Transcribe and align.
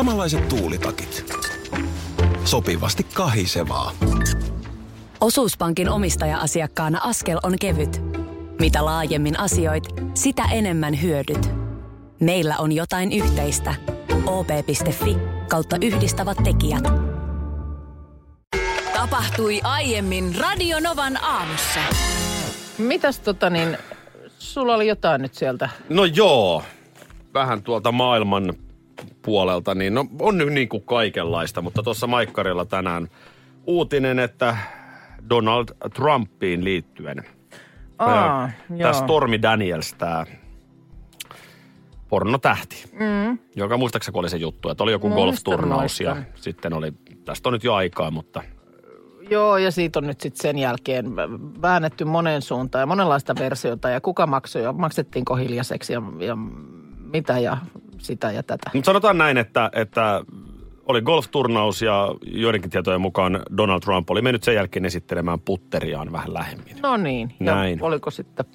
Samanlaiset 0.00 0.48
tuulitakit. 0.48 1.34
Sopivasti 2.44 3.06
kahisevaa. 3.14 3.92
Osuuspankin 5.20 5.88
omistaja-asiakkaana 5.88 7.00
askel 7.02 7.38
on 7.42 7.58
kevyt. 7.60 8.02
Mitä 8.60 8.84
laajemmin 8.84 9.38
asioit, 9.40 9.84
sitä 10.14 10.42
enemmän 10.52 11.02
hyödyt. 11.02 11.50
Meillä 12.20 12.56
on 12.58 12.72
jotain 12.72 13.12
yhteistä. 13.12 13.74
op.fi 14.26 15.16
kautta 15.48 15.76
yhdistävät 15.82 16.38
tekijät. 16.44 16.84
Tapahtui 18.94 19.60
aiemmin 19.62 20.34
Radionovan 20.38 21.24
aamussa. 21.24 21.80
Mitäs 22.78 23.18
tota 23.18 23.50
niin, 23.50 23.78
sulla 24.38 24.74
oli 24.74 24.88
jotain 24.88 25.22
nyt 25.22 25.34
sieltä? 25.34 25.68
No 25.88 26.04
joo, 26.04 26.62
vähän 27.34 27.62
tuolta 27.62 27.92
maailman 27.92 28.54
puolelta, 29.30 29.74
niin 29.74 29.94
no, 29.94 30.06
on 30.20 30.38
nyt 30.38 30.48
niin 30.48 30.68
kuin 30.68 30.82
kaikenlaista, 30.82 31.62
mutta 31.62 31.82
tuossa 31.82 32.06
Maikkarilla 32.06 32.64
tänään 32.64 33.08
uutinen, 33.66 34.18
että 34.18 34.56
Donald 35.30 35.64
Trumpiin 35.94 36.64
liittyen. 36.64 37.24
Aa, 37.98 38.50
Tämä 38.78 38.92
Stormy 38.92 39.42
Daniels, 39.42 39.94
tämä 39.94 40.26
pornotähti, 42.08 42.84
mm. 42.92 43.38
joka 43.56 43.76
muistaakseni 43.76 44.18
oli 44.18 44.30
se 44.30 44.36
juttu, 44.36 44.68
että 44.68 44.84
oli 44.84 44.92
joku 44.92 45.08
Muistan, 45.08 45.24
golfturnaus 45.24 46.00
ja 46.00 46.14
muistan. 46.14 46.34
sitten 46.36 46.72
oli, 46.72 46.92
tästä 47.24 47.48
on 47.48 47.52
nyt 47.52 47.64
jo 47.64 47.74
aikaa, 47.74 48.10
mutta 48.10 48.42
Joo, 49.30 49.56
ja 49.56 49.70
siitä 49.70 49.98
on 49.98 50.06
nyt 50.06 50.20
sitten 50.20 50.42
sen 50.42 50.58
jälkeen 50.58 51.16
väännetty 51.62 52.04
moneen 52.04 52.42
suuntaan 52.42 52.82
ja 52.82 52.86
monenlaista 52.86 53.34
versiota 53.38 53.88
ja 53.88 54.00
kuka 54.00 54.26
maksoi 54.26 54.62
ja 54.62 54.72
maksettiinko 54.72 55.36
hiljaiseksi 55.36 55.92
ja, 55.92 56.02
ja 56.18 56.36
mitä 57.12 57.38
ja 57.38 57.56
sitä 58.00 58.32
ja 58.32 58.42
tätä. 58.42 58.70
Mutta 58.74 58.86
sanotaan 58.86 59.18
näin, 59.18 59.38
että, 59.38 59.70
että 59.74 60.24
oli 60.86 61.02
golfturnaus 61.02 61.82
ja 61.82 62.14
joidenkin 62.22 62.70
tietojen 62.70 63.00
mukaan 63.00 63.42
Donald 63.56 63.80
Trump 63.80 64.10
oli 64.10 64.22
mennyt 64.22 64.42
sen 64.42 64.54
jälkeen 64.54 64.84
esittelemään 64.84 65.40
putteriaan 65.40 66.12
vähän 66.12 66.34
lähemmin. 66.34 66.76
No 66.82 66.96
niin, 66.96 67.34
ja 67.40 67.54
Näin. 67.54 67.82
oliko 67.82 68.10
sitten 68.10 68.46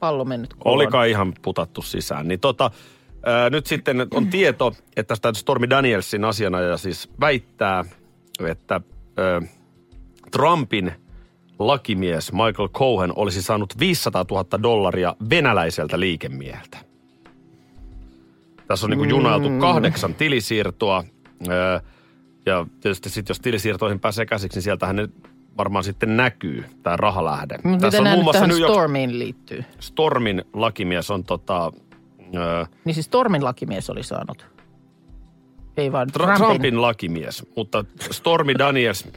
pallo 0.00 0.24
mennyt 0.24 0.54
kuloon? 0.54 0.76
Oli 0.76 0.86
kai 0.86 1.10
ihan 1.10 1.32
putattu 1.42 1.82
sisään. 1.82 2.28
Niin 2.28 2.40
tota, 2.40 2.70
ää, 3.22 3.50
nyt 3.50 3.66
sitten 3.66 4.06
on 4.14 4.26
tieto, 4.26 4.72
että 4.96 5.16
tämä 5.22 5.34
Stormy 5.34 5.70
Danielsin 5.70 6.24
asianajaja 6.24 6.76
siis 6.76 7.10
väittää, 7.20 7.84
että 8.48 8.80
ää, 9.16 9.42
Trumpin 10.30 10.92
lakimies 11.58 12.32
Michael 12.32 12.68
Cohen 12.68 13.12
olisi 13.16 13.42
saanut 13.42 13.78
500 13.78 14.24
000 14.30 14.62
dollaria 14.62 15.16
venäläiseltä 15.30 16.00
liikemieheltä. 16.00 16.78
Tässä 18.68 18.86
on 18.86 18.90
niin 18.90 19.08
junautu 19.08 19.50
kahdeksan 19.60 20.14
tilisiirtoa. 20.14 21.04
Ja 22.46 22.66
tietysti 22.80 23.10
sitten 23.10 23.30
jos 23.34 23.40
tilisiirtoihin 23.40 24.00
pääsee 24.00 24.26
käsiksi, 24.26 24.56
niin 24.56 24.62
sieltähän 24.62 24.96
ne 24.96 25.08
varmaan 25.58 25.84
sitten 25.84 26.16
näkyy, 26.16 26.64
tämä 26.82 26.96
rahalähde. 26.96 27.58
Mutta 27.62 27.86
miten 27.86 28.04
nämä 28.04 28.16
nyt 28.16 28.26
tähän 28.32 28.52
Stormiin 28.52 29.18
liittyy? 29.18 29.64
Stormin 29.80 30.44
lakimies 30.52 31.10
on 31.10 31.24
tota, 31.24 31.72
Niin 32.84 32.94
siis 32.94 33.06
Stormin 33.06 33.44
lakimies 33.44 33.90
oli 33.90 34.02
saanut. 34.02 34.46
Ei 35.76 35.92
vaan 35.92 36.08
Tra- 36.08 36.12
Trumpin. 36.12 36.36
Trumpin 36.46 36.82
lakimies, 36.82 37.46
mutta 37.56 37.84
Stormi 38.10 38.54
Daniels, 38.58 39.08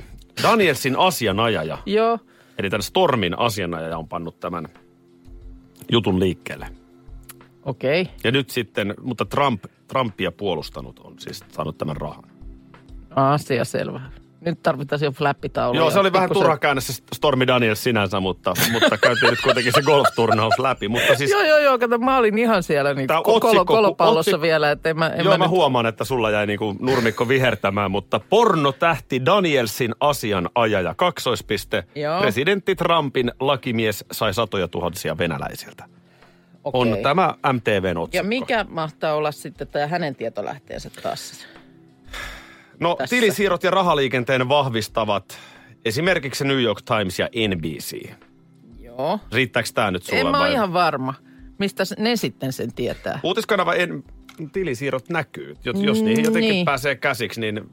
Danielsin 0.44 0.96
asianajaja, 1.00 1.78
Joo. 1.86 2.20
eli 2.58 2.70
tämän 2.70 2.84
Stormin 2.84 3.40
asianajaja 3.40 3.98
on 3.98 4.08
pannut 4.08 4.40
tämän 4.40 4.68
jutun 5.92 6.20
liikkeelle. 6.20 6.68
Okei. 7.70 8.02
Okay. 8.02 8.14
Ja 8.24 8.32
nyt 8.32 8.50
sitten, 8.50 8.94
mutta 9.02 9.26
Trump, 9.26 9.64
Trumpia 9.88 10.32
puolustanut 10.32 11.00
on 11.00 11.14
siis 11.20 11.44
saanut 11.52 11.78
tämän 11.78 11.98
rahan. 11.98 12.24
Asia 13.16 13.66
selvä. 13.66 14.02
Nyt 14.46 14.64
tarvitaan 14.64 15.02
jo 15.02 15.12
flappitaulu. 15.12 15.78
Joo, 15.78 15.92
se 15.92 16.00
oli 16.00 16.14
vähän 16.14 16.30
turha 16.34 16.58
käännä 16.58 16.82
se 16.82 17.04
Stormi 17.16 17.48
Daniels 17.48 17.84
sinänsä, 17.84 18.20
mutta, 18.20 18.54
mutta 18.72 18.98
käytiin 18.98 19.30
nyt 19.30 19.42
kuitenkin 19.42 19.74
se 19.76 19.82
golfturnaus 19.82 20.60
läpi. 20.60 20.88
Mutta 20.88 21.16
siis, 21.16 21.32
Joo, 21.32 21.42
joo, 21.44 21.60
joo, 21.60 21.80
kato, 21.80 21.98
mä 21.98 22.18
olin 22.18 22.38
ihan 22.38 22.64
siellä 22.64 22.94
niin 22.94 23.08
kolo, 23.24 23.38
otsikko- 23.38 23.66
kolopallossa 23.66 24.36
otsi- 24.36 24.42
vielä, 24.42 24.72
että 24.72 24.90
en 24.90 24.98
mä, 25.00 25.08
en 25.08 25.26
Joo, 25.26 25.34
mä, 25.34 25.38
mä 25.38 25.44
nyt... 25.44 25.52
huomaan, 25.52 25.86
että 25.86 26.04
sulla 26.04 26.32
jäi 26.32 26.48
niinku 26.48 26.76
nurmikko 26.80 27.28
vihertämään, 27.28 27.92
mutta 27.92 28.20
pornotähti 28.30 29.26
Danielsin 29.26 29.96
asianajaja, 30.00 30.94
kaksoispiste. 30.96 31.84
Joo. 31.96 32.20
Presidentti 32.20 32.76
Trumpin 32.76 33.32
lakimies 33.40 34.06
sai 34.12 34.34
satoja 34.34 34.68
tuhansia 34.68 35.18
venäläisiltä. 35.18 35.86
Okei. 36.74 36.94
On 36.94 36.98
tämä 37.04 37.34
MTVn 37.54 37.98
otsikko. 37.98 38.18
Ja 38.18 38.24
mikä 38.24 38.66
mahtaa 38.70 39.14
olla 39.14 39.32
sitten 39.32 39.68
tämä 39.68 39.88
hänen 39.88 40.16
tietolähteensä 40.16 40.90
taas? 41.04 41.46
No, 42.80 42.96
tässä? 42.96 43.16
tilisiirrot 43.16 43.64
ja 43.64 43.72
rahaliikenteen 43.72 44.50
vahvistavat 44.50 45.38
esimerkiksi 45.86 46.46
New 46.46 46.62
York 46.62 46.82
Times 46.82 47.20
ja 47.20 47.30
NBC. 47.56 48.10
Joo. 48.80 49.20
Riittääkö 49.32 49.70
tämä 49.74 49.92
nyt 49.92 50.04
sulle 50.04 50.20
En 50.20 50.28
mä 50.28 50.40
vai? 50.40 50.54
ihan 50.54 50.74
varma. 50.74 51.14
Mistä 51.58 51.84
ne 51.98 52.16
sitten 52.16 52.54
sen 52.54 52.74
tietää? 52.74 53.20
Uutiskanava 53.24 53.74
en, 53.74 54.04
tilisiirrot 54.52 55.10
näkyy. 55.10 55.56
Jos, 55.66 55.82
jos 55.82 56.02
niihin 56.02 56.26
jotenkin 56.26 56.52
niin. 56.52 56.66
pääsee 56.66 56.96
käsiksi, 56.96 57.42
niin 57.42 57.70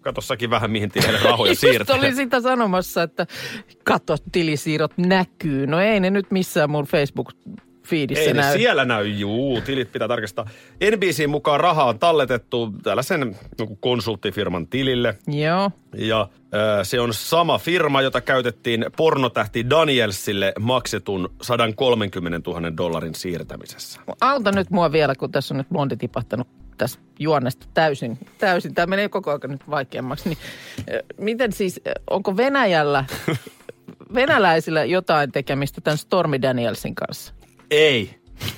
katossakin 0.00 0.50
vähän 0.50 0.70
mihin 0.70 0.90
tielle 0.90 1.18
rahoja 1.24 1.54
siirtää. 1.60 1.96
olin 1.96 2.16
sitä 2.16 2.40
sanomassa, 2.40 3.02
että 3.02 3.26
kato, 3.84 4.16
tilisiirrot 4.32 4.92
näkyy. 4.96 5.66
No 5.66 5.80
ei 5.80 6.00
ne 6.00 6.10
nyt 6.10 6.30
missään 6.30 6.70
mun 6.70 6.86
Facebook-fiidissä 7.84 8.24
Ei 8.24 8.34
näy. 8.34 8.58
siellä 8.58 8.84
näy, 8.84 9.06
juu, 9.06 9.60
tilit 9.60 9.92
pitää 9.92 10.08
tarkistaa. 10.08 10.48
NBCin 10.96 11.30
mukaan 11.30 11.60
raha 11.60 11.84
on 11.84 11.98
talletettu 11.98 12.72
tällaisen 12.82 13.36
jonkun 13.58 13.78
konsulttifirman 13.80 14.66
tilille. 14.66 15.18
Joo. 15.26 15.70
Ja 15.96 16.28
se 16.82 17.00
on 17.00 17.14
sama 17.14 17.58
firma, 17.58 18.02
jota 18.02 18.20
käytettiin 18.20 18.86
pornotähti 18.96 19.70
Danielsille 19.70 20.52
maksetun 20.60 21.34
130 21.42 22.50
000 22.50 22.76
dollarin 22.76 23.14
siirtämisessä. 23.14 24.00
Auta 24.20 24.52
nyt 24.52 24.70
mua 24.70 24.92
vielä, 24.92 25.14
kun 25.14 25.32
tässä 25.32 25.54
on 25.54 25.58
nyt 25.58 25.68
blondi 25.68 25.96
tipahtanut 25.96 26.48
tässä 26.78 27.00
juonnesta 27.18 27.66
täysin. 27.74 28.18
täysin. 28.38 28.74
Tämä 28.74 28.86
menee 28.86 29.08
koko 29.08 29.30
ajan 29.30 29.40
nyt 29.50 29.70
vaikeammaksi. 29.70 30.28
Niin, 30.28 30.38
miten 31.18 31.52
siis, 31.52 31.80
onko 32.10 32.36
Venäjällä, 32.36 33.04
venäläisillä 34.14 34.84
jotain 34.84 35.32
tekemistä 35.32 35.80
tämän 35.80 35.98
Stormy 35.98 36.42
Danielsin 36.42 36.94
kanssa? 36.94 37.34
Ei, 37.70 38.14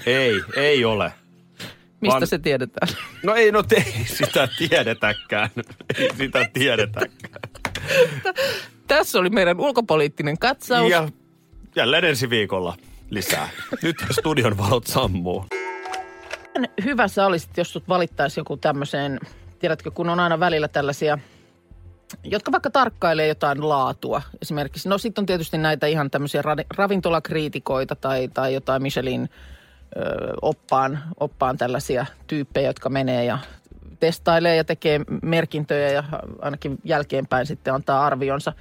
ei, 0.06 0.42
ei 0.56 0.84
ole. 0.84 1.12
Mistä 2.00 2.12
Vaan- 2.12 2.26
se 2.26 2.38
tiedetään? 2.38 2.88
No 3.22 3.34
ei, 3.34 3.52
no 3.52 3.62
te, 3.62 3.76
ei 3.76 4.04
sitä 4.04 4.48
tiedetäkään. 4.58 5.50
Ei 5.98 6.10
sitä 6.16 6.48
tiedetäkään. 6.52 7.40
Tässä 8.86 9.18
oli 9.18 9.30
meidän 9.30 9.60
ulkopoliittinen 9.60 10.38
katsaus. 10.38 10.90
Ja 10.90 11.08
jälleen 11.76 12.04
ensi 12.04 12.30
viikolla 12.30 12.76
lisää. 13.10 13.48
Nyt 13.82 13.96
studion 14.10 14.58
valot 14.58 14.86
sammuu. 14.86 15.46
Hyvä 16.84 17.08
sä 17.08 17.26
olisit, 17.26 17.56
jos 17.56 17.72
sut 17.72 17.88
valittaisi 17.88 18.40
joku 18.40 18.56
tämmöiseen, 18.56 19.20
tiedätkö, 19.58 19.90
kun 19.90 20.08
on 20.10 20.20
aina 20.20 20.40
välillä 20.40 20.68
tällaisia, 20.68 21.18
jotka 22.24 22.52
vaikka 22.52 22.70
tarkkailee 22.70 23.26
jotain 23.28 23.68
laatua. 23.68 24.22
Esimerkiksi, 24.42 24.88
no 24.88 24.98
sitten 24.98 25.22
on 25.22 25.26
tietysti 25.26 25.58
näitä 25.58 25.86
ihan 25.86 26.10
tämmöisiä 26.10 26.42
ra- 26.42 26.66
ravintolakriitikoita 26.76 27.96
tai, 27.96 28.28
tai 28.34 28.54
jotain 28.54 28.82
Michelin 28.82 29.30
ö, 29.96 30.00
oppaan, 30.42 30.98
oppaan 31.20 31.56
tällaisia 31.58 32.06
tyyppejä, 32.26 32.68
jotka 32.68 32.88
menee 32.88 33.24
ja 33.24 33.38
testailee 34.00 34.56
ja 34.56 34.64
tekee 34.64 35.00
merkintöjä 35.22 35.90
ja 35.90 36.04
ainakin 36.40 36.78
jälkeenpäin 36.84 37.46
sitten 37.46 37.74
antaa 37.74 38.06
arvionsa. 38.06 38.52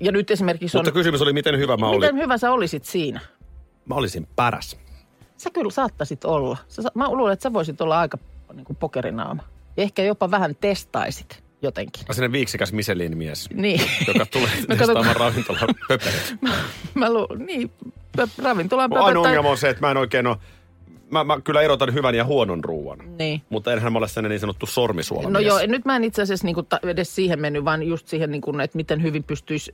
Ja 0.00 0.12
nyt 0.12 0.30
esimerkiksi 0.30 0.78
on, 0.78 0.84
Mutta 0.84 0.92
kysymys 0.92 1.22
oli, 1.22 1.32
miten 1.32 1.58
hyvä 1.58 1.76
mä 1.76 1.88
olin. 1.88 2.00
miten 2.00 2.16
hyvä 2.16 2.38
sä 2.38 2.52
olisit 2.52 2.84
siinä? 2.84 3.20
Mä 3.86 3.94
olisin 3.94 4.28
päräs. 4.36 4.76
Sä 5.36 5.50
kyllä 5.50 5.70
saattaisit 5.70 6.24
olla. 6.24 6.56
Sä, 6.68 6.82
mä 6.94 7.08
luulen, 7.08 7.32
että 7.32 7.42
sä 7.42 7.52
voisit 7.52 7.80
olla 7.80 7.98
aika 8.00 8.18
niin 8.52 8.64
kuin 8.64 8.76
pokerinaama. 8.76 9.42
Ehkä 9.76 10.02
jopa 10.02 10.30
vähän 10.30 10.56
testaisit 10.60 11.42
jotenkin. 11.66 12.04
Mä 12.08 12.14
sinne 12.14 12.32
viiksikäs 12.32 12.72
Michelin 12.72 13.18
mies, 13.18 13.50
Niin. 13.54 13.80
joka 14.08 14.26
tulee 14.26 14.48
No 14.68 14.76
kato, 14.76 14.76
testaamaan 14.76 15.16
ravintolan 15.16 15.74
pöperit. 15.88 16.36
mä 16.94 17.12
lu- 17.12 17.28
niin, 17.46 17.70
ravintolan 18.42 18.90
Mun 18.90 18.98
ainoa 18.98 19.26
ongelma 19.26 19.48
on 19.50 19.58
se, 19.58 19.68
että 19.68 19.86
mä 19.86 19.90
en 19.90 19.96
oikein 19.96 20.26
ole... 20.26 20.36
Mä, 21.10 21.24
mä 21.24 21.40
kyllä 21.40 21.62
erotan 21.62 21.94
hyvän 21.94 22.14
ja 22.14 22.24
huonon 22.24 22.64
ruoan. 22.64 22.98
Niin. 23.18 23.42
Mutta 23.48 23.72
enhän 23.72 23.92
mä 23.92 23.98
ole 23.98 24.08
sellainen 24.08 24.30
niin 24.30 24.40
sanottu 24.40 24.66
sormisuolamies. 24.66 25.32
No 25.32 25.40
joo, 25.40 25.58
nyt 25.66 25.84
mä 25.84 25.96
en 25.96 26.04
itse 26.04 26.22
asiassa 26.22 26.44
niin 26.46 26.54
kuin 26.54 26.66
ta- 26.66 26.80
edes 26.82 27.14
siihen 27.14 27.40
mennyt, 27.40 27.64
vaan 27.64 27.82
just 27.82 28.08
siihen, 28.08 28.30
niin 28.30 28.40
kuin, 28.42 28.60
että 28.60 28.76
miten 28.76 29.02
hyvin 29.02 29.24
pystyisi 29.24 29.72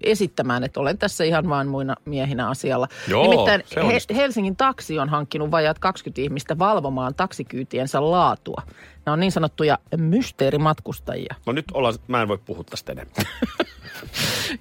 esittämään, 0.00 0.64
että 0.64 0.80
olen 0.80 0.98
tässä 0.98 1.24
ihan 1.24 1.48
vain 1.48 1.68
muina 1.68 1.94
miehinä 2.04 2.48
asialla. 2.48 2.88
Joo, 3.08 3.22
Nimittäin 3.22 3.62
onnistuu. 3.76 4.16
Helsingin 4.16 4.56
taksi 4.56 4.98
on 4.98 5.08
hankkinut 5.08 5.50
vajaat 5.50 5.78
20 5.78 6.20
ihmistä 6.20 6.58
valvomaan 6.58 7.14
taksikyytiensä 7.14 8.10
laatua. 8.10 8.62
Nämä 9.06 9.12
on 9.12 9.20
niin 9.20 9.32
sanottuja 9.32 9.78
mysteerimatkustajia. 9.96 11.34
No 11.46 11.52
nyt 11.52 11.64
ollaan, 11.74 11.94
mä 12.08 12.22
en 12.22 12.28
voi 12.28 12.38
puhua 12.38 12.64
tästä 12.64 12.92
enemmän. 12.92 13.14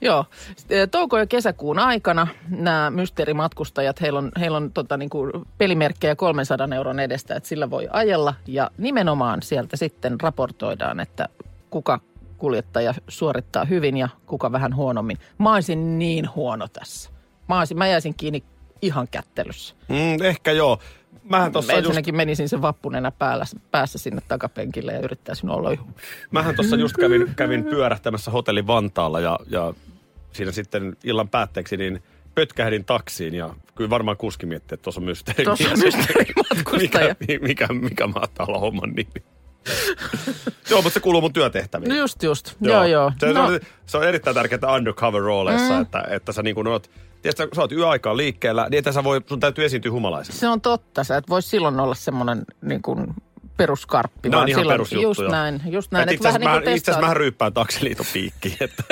Joo. 0.01 0.25
Touko- 0.91 1.17
ja 1.17 1.25
kesäkuun 1.25 1.79
aikana 1.79 2.27
nämä 2.49 2.91
mysteerimatkustajat, 2.91 4.01
heillä 4.01 4.19
on, 4.19 4.31
heillä 4.39 4.57
on 4.57 4.71
tota, 4.71 4.97
niin 4.97 5.09
kuin 5.09 5.31
pelimerkkejä 5.57 6.15
300 6.15 6.67
euron 6.75 6.99
edestä, 6.99 7.35
että 7.35 7.49
sillä 7.49 7.69
voi 7.69 7.87
ajella. 7.91 8.33
Ja 8.47 8.71
nimenomaan 8.77 9.41
sieltä 9.41 9.77
sitten 9.77 10.21
raportoidaan, 10.21 10.99
että 10.99 11.29
kuka 11.69 11.99
kuljettaja 12.37 12.93
suorittaa 13.07 13.65
hyvin 13.65 13.97
ja 13.97 14.09
kuka 14.25 14.51
vähän 14.51 14.75
huonommin. 14.75 15.17
Mä 15.37 15.53
olisin 15.53 15.99
niin 15.99 16.29
huono 16.35 16.67
tässä. 16.67 17.09
Mä, 17.49 17.57
olisin, 17.59 17.77
mä 17.77 17.87
jäisin 17.87 18.13
kiinni 18.17 18.43
ihan 18.81 19.07
kättelyssä. 19.11 19.75
Mm, 19.89 20.23
ehkä 20.23 20.51
joo. 20.51 20.79
Mähän 21.23 21.51
tossa 21.51 21.73
just, 21.73 21.85
Ensinnäkin 21.85 22.15
menisin 22.15 22.49
se 22.49 22.61
vappunenä 22.61 23.11
päällä, 23.11 23.45
päässä 23.71 23.97
sinne 23.97 24.21
takapenkille 24.27 24.93
ja 24.93 24.99
yrittäisin 24.99 25.49
olla 25.49 25.71
jo- 25.71 25.87
mähän 26.31 26.55
tossa 26.55 26.75
just 26.75 26.95
kävin, 26.97 27.35
kävin 27.35 27.63
pyörähtämässä 27.63 28.31
hotelli 28.31 28.67
Vantaalla 28.67 29.19
ja, 29.19 29.39
ja 29.47 29.73
siinä 30.31 30.51
sitten 30.51 30.97
illan 31.03 31.29
päätteeksi 31.29 31.77
niin 31.77 32.03
pötkähdin 32.35 32.85
taksiin 32.85 33.33
ja 33.33 33.55
kyllä 33.75 33.89
varmaan 33.89 34.17
kuski 34.17 34.45
miettii, 34.45 34.75
että 34.75 34.83
tuossa 34.83 35.01
on 35.01 35.05
mysteeri. 35.05 35.43
Tuossa 35.43 35.69
on 35.71 35.79
mysteerimatkustaja. 35.85 37.15
mikä, 37.19 37.39
mikä, 37.41 37.67
mikä 37.67 38.07
mahtaa 38.07 38.45
olla 38.45 38.59
homman 38.59 38.89
nimi. 38.89 39.25
Joo, 40.69 40.81
mutta 40.81 40.93
se 40.93 40.99
kuuluu 40.99 41.21
mun 41.21 41.33
työtehtäviin. 41.33 41.89
No 41.89 41.95
just 41.95 42.23
just, 42.23 42.53
joo 42.61 42.75
joo. 42.75 42.85
joo. 42.85 43.11
Se, 43.19 43.33
no, 43.33 43.51
no. 43.51 43.59
se 43.85 43.97
on 43.97 44.03
erittäin 44.03 44.35
tärkeää 44.35 44.75
undercover-rooleissa, 44.75 45.73
mm. 45.73 45.81
että, 45.81 46.03
että 46.09 46.31
sä 46.31 46.43
niin 46.43 46.55
kuin 46.55 46.67
oot, 46.67 46.91
tiedätkö, 47.21 47.47
sä 47.55 47.61
oot 47.61 47.71
yöaikaan 47.71 48.17
liikkeellä, 48.17 48.67
niin 48.69 48.77
että 48.77 48.91
sä 48.91 49.03
voi, 49.03 49.21
sun 49.25 49.39
täytyy 49.39 49.65
esiintyä 49.65 49.91
humalaisena. 49.91 50.39
se 50.39 50.47
on 50.47 50.61
totta, 50.61 51.03
sä 51.03 51.17
et 51.17 51.29
voi 51.29 51.41
silloin 51.41 51.79
olla 51.79 51.95
semmoinen 51.95 52.45
niin 52.61 52.81
kuin 52.81 53.07
peruskarppi. 53.57 54.29
On 54.29 54.31
vaan 54.31 54.47
ihan 54.47 54.85
silloin. 54.85 55.01
Just 55.01 55.21
näin, 55.31 55.61
just 55.65 55.91
näin. 55.91 56.09
Et 56.09 56.15
itse 56.15 56.23
vähän 56.23 56.41
asiassa 56.41 56.49
niin 56.51 56.61
kuin 56.61 56.69
mä, 56.69 56.71
itse 56.71 56.71
asiassa 56.71 56.91
testaa. 56.91 57.01
mähän 57.01 57.17
ryyppään 57.17 57.53
taksiliiton 57.53 58.05
piikkiin, 58.13 58.57
että, 58.59 58.83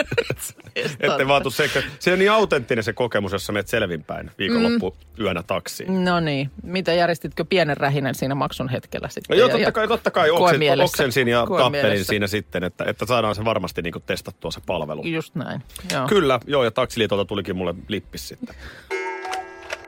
vaan 1.28 1.42
tuu 1.42 1.52
se, 1.52 1.70
se 2.00 2.14
on 2.14 2.20
niin 2.20 2.32
autenttinen 2.32 2.84
se 2.84 2.94
kokemus, 2.94 3.32
jossa 3.32 3.54
menet 3.54 3.68
selvinpäin 3.68 4.32
viikonloppu 4.38 4.96
yönä 5.20 5.44
taksiin. 5.44 6.06
No 6.06 6.20
niin, 6.20 6.52
mitä 6.64 6.94
järjestitkö 6.94 7.46
pienen 7.46 7.78
rähinen 7.78 8.16
siinä 8.16 8.36
maksun 8.36 8.70
hetkellä 8.70 9.10
sitten? 9.10 9.38
No 9.38 9.40
joo, 9.40 9.50
totta 9.50 9.72
kai, 9.72 9.88
totta 9.88 10.12
kai 10.12 10.30
oksen, 10.30 10.82
oksensin 10.84 11.28
ja 11.28 11.48
tappelin 11.58 12.06
siinä 12.06 12.28
sitten, 12.28 12.64
että, 12.64 12.84
että 12.88 13.06
saadaan 13.06 13.36
se 13.36 13.46
varmasti 13.46 13.82
niin 13.82 13.94
kuin 13.94 14.04
testattua 14.06 14.52
se 14.52 14.62
palvelu. 14.66 15.04
Just 15.06 15.36
näin, 15.36 15.62
joo. 15.94 16.08
Kyllä, 16.08 16.40
joo, 16.48 16.64
ja 16.64 16.72
taksiliitolta 16.72 17.26
tulikin 17.26 17.56
mulle 17.56 17.76
lippis 17.88 18.28
sitten. 18.28 18.56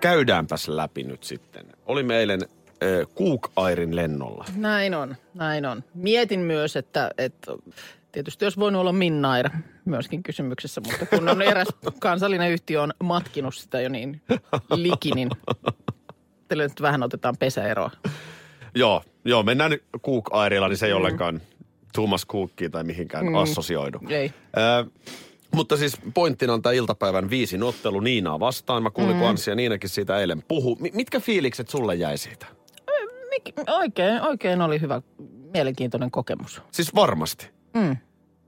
Käydäänpäs 0.01 0.67
läpi 0.67 1.03
nyt 1.03 1.23
sitten. 1.23 1.65
Olimme 1.85 2.19
eilen 2.19 2.39
Cook 3.17 3.51
Airin 3.55 3.95
lennolla. 3.95 4.45
Näin 4.55 4.95
on, 4.95 5.15
näin 5.33 5.65
on. 5.65 5.83
Mietin 5.93 6.39
myös, 6.39 6.75
että, 6.75 7.11
että 7.17 7.51
tietysti 8.11 8.45
olisi 8.45 8.59
voinut 8.59 8.79
olla 8.79 8.93
Minnair 8.93 9.49
myöskin 9.85 10.23
kysymyksessä, 10.23 10.81
mutta 10.81 11.05
kun 11.05 11.29
on 11.29 11.41
eräs 11.41 11.67
kansallinen 11.99 12.51
yhtiö 12.51 12.81
on 12.81 12.93
matkinut 13.03 13.55
sitä 13.55 13.81
jo 13.81 13.89
niin 13.89 14.21
liki, 14.75 15.11
niin 15.11 15.29
nyt 16.55 16.81
vähän 16.81 17.03
otetaan 17.03 17.37
pesäeroa. 17.37 17.91
Joo, 18.75 19.03
joo, 19.25 19.43
mennään 19.43 19.71
nyt 19.71 19.83
Cook 20.05 20.29
Airilla, 20.31 20.67
niin 20.67 20.77
se 20.77 20.85
ei 20.85 20.93
ollenkaan 20.93 21.41
Thomas 21.93 22.25
Cookiin 22.27 22.71
tai 22.71 22.83
mihinkään 22.83 23.25
mm. 23.25 23.35
assosioidu. 23.35 23.99
Ei. 24.09 24.33
Äh, 24.57 24.91
mutta 25.51 25.77
siis 25.77 25.97
pointtina 26.13 26.53
on 26.53 26.61
tämä 26.61 26.73
iltapäivän 26.73 27.29
viisin 27.29 27.63
ottelu 27.63 27.99
Niinaa 27.99 28.39
vastaan. 28.39 28.83
Mä 28.83 28.91
kuulin, 28.91 29.13
mm. 29.13 29.19
kun 29.19 29.29
Anssi 29.29 29.49
ja 29.49 29.55
Niinakin 29.55 29.89
siitä 29.89 30.19
eilen 30.19 30.43
puhu. 30.47 30.77
Mi- 30.79 30.91
mitkä 30.93 31.19
fiilikset 31.19 31.69
sulle 31.69 31.95
jäi 31.95 32.17
siitä? 32.17 32.45
Mik, 33.35 33.53
oikein, 33.67 34.21
oikein 34.21 34.61
oli 34.61 34.81
hyvä, 34.81 35.01
mielenkiintoinen 35.53 36.11
kokemus. 36.11 36.61
Siis 36.71 36.95
varmasti. 36.95 37.49
Mm, 37.73 37.97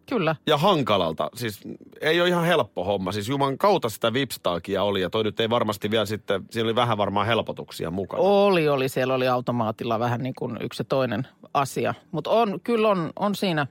kyllä. 0.09 0.35
Ja 0.47 0.57
hankalalta. 0.57 1.29
Siis 1.35 1.59
ei 2.01 2.21
ole 2.21 2.29
ihan 2.29 2.45
helppo 2.45 2.83
homma. 2.83 3.11
Siis 3.11 3.29
Juman 3.29 3.57
kautta 3.57 3.89
sitä 3.89 4.13
vipstaakia 4.13 4.83
oli 4.83 5.01
ja 5.01 5.09
toi 5.09 5.23
nyt 5.23 5.39
ei 5.39 5.49
varmasti 5.49 5.91
vielä 5.91 6.05
sitten, 6.05 6.43
siinä 6.51 6.67
oli 6.67 6.75
vähän 6.75 6.97
varmaan 6.97 7.27
helpotuksia 7.27 7.91
mukana. 7.91 8.23
Oli, 8.23 8.69
oli. 8.69 8.89
Siellä 8.89 9.13
oli 9.13 9.27
automaatilla 9.27 9.99
vähän 9.99 10.21
niin 10.21 10.35
kuin 10.35 10.57
yksi 10.61 10.81
ja 10.81 10.85
toinen 10.85 11.27
asia. 11.53 11.93
Mutta 12.11 12.29
on, 12.29 12.59
kyllä 12.63 12.89
on, 12.89 13.11
on 13.15 13.35
siinä 13.35 13.67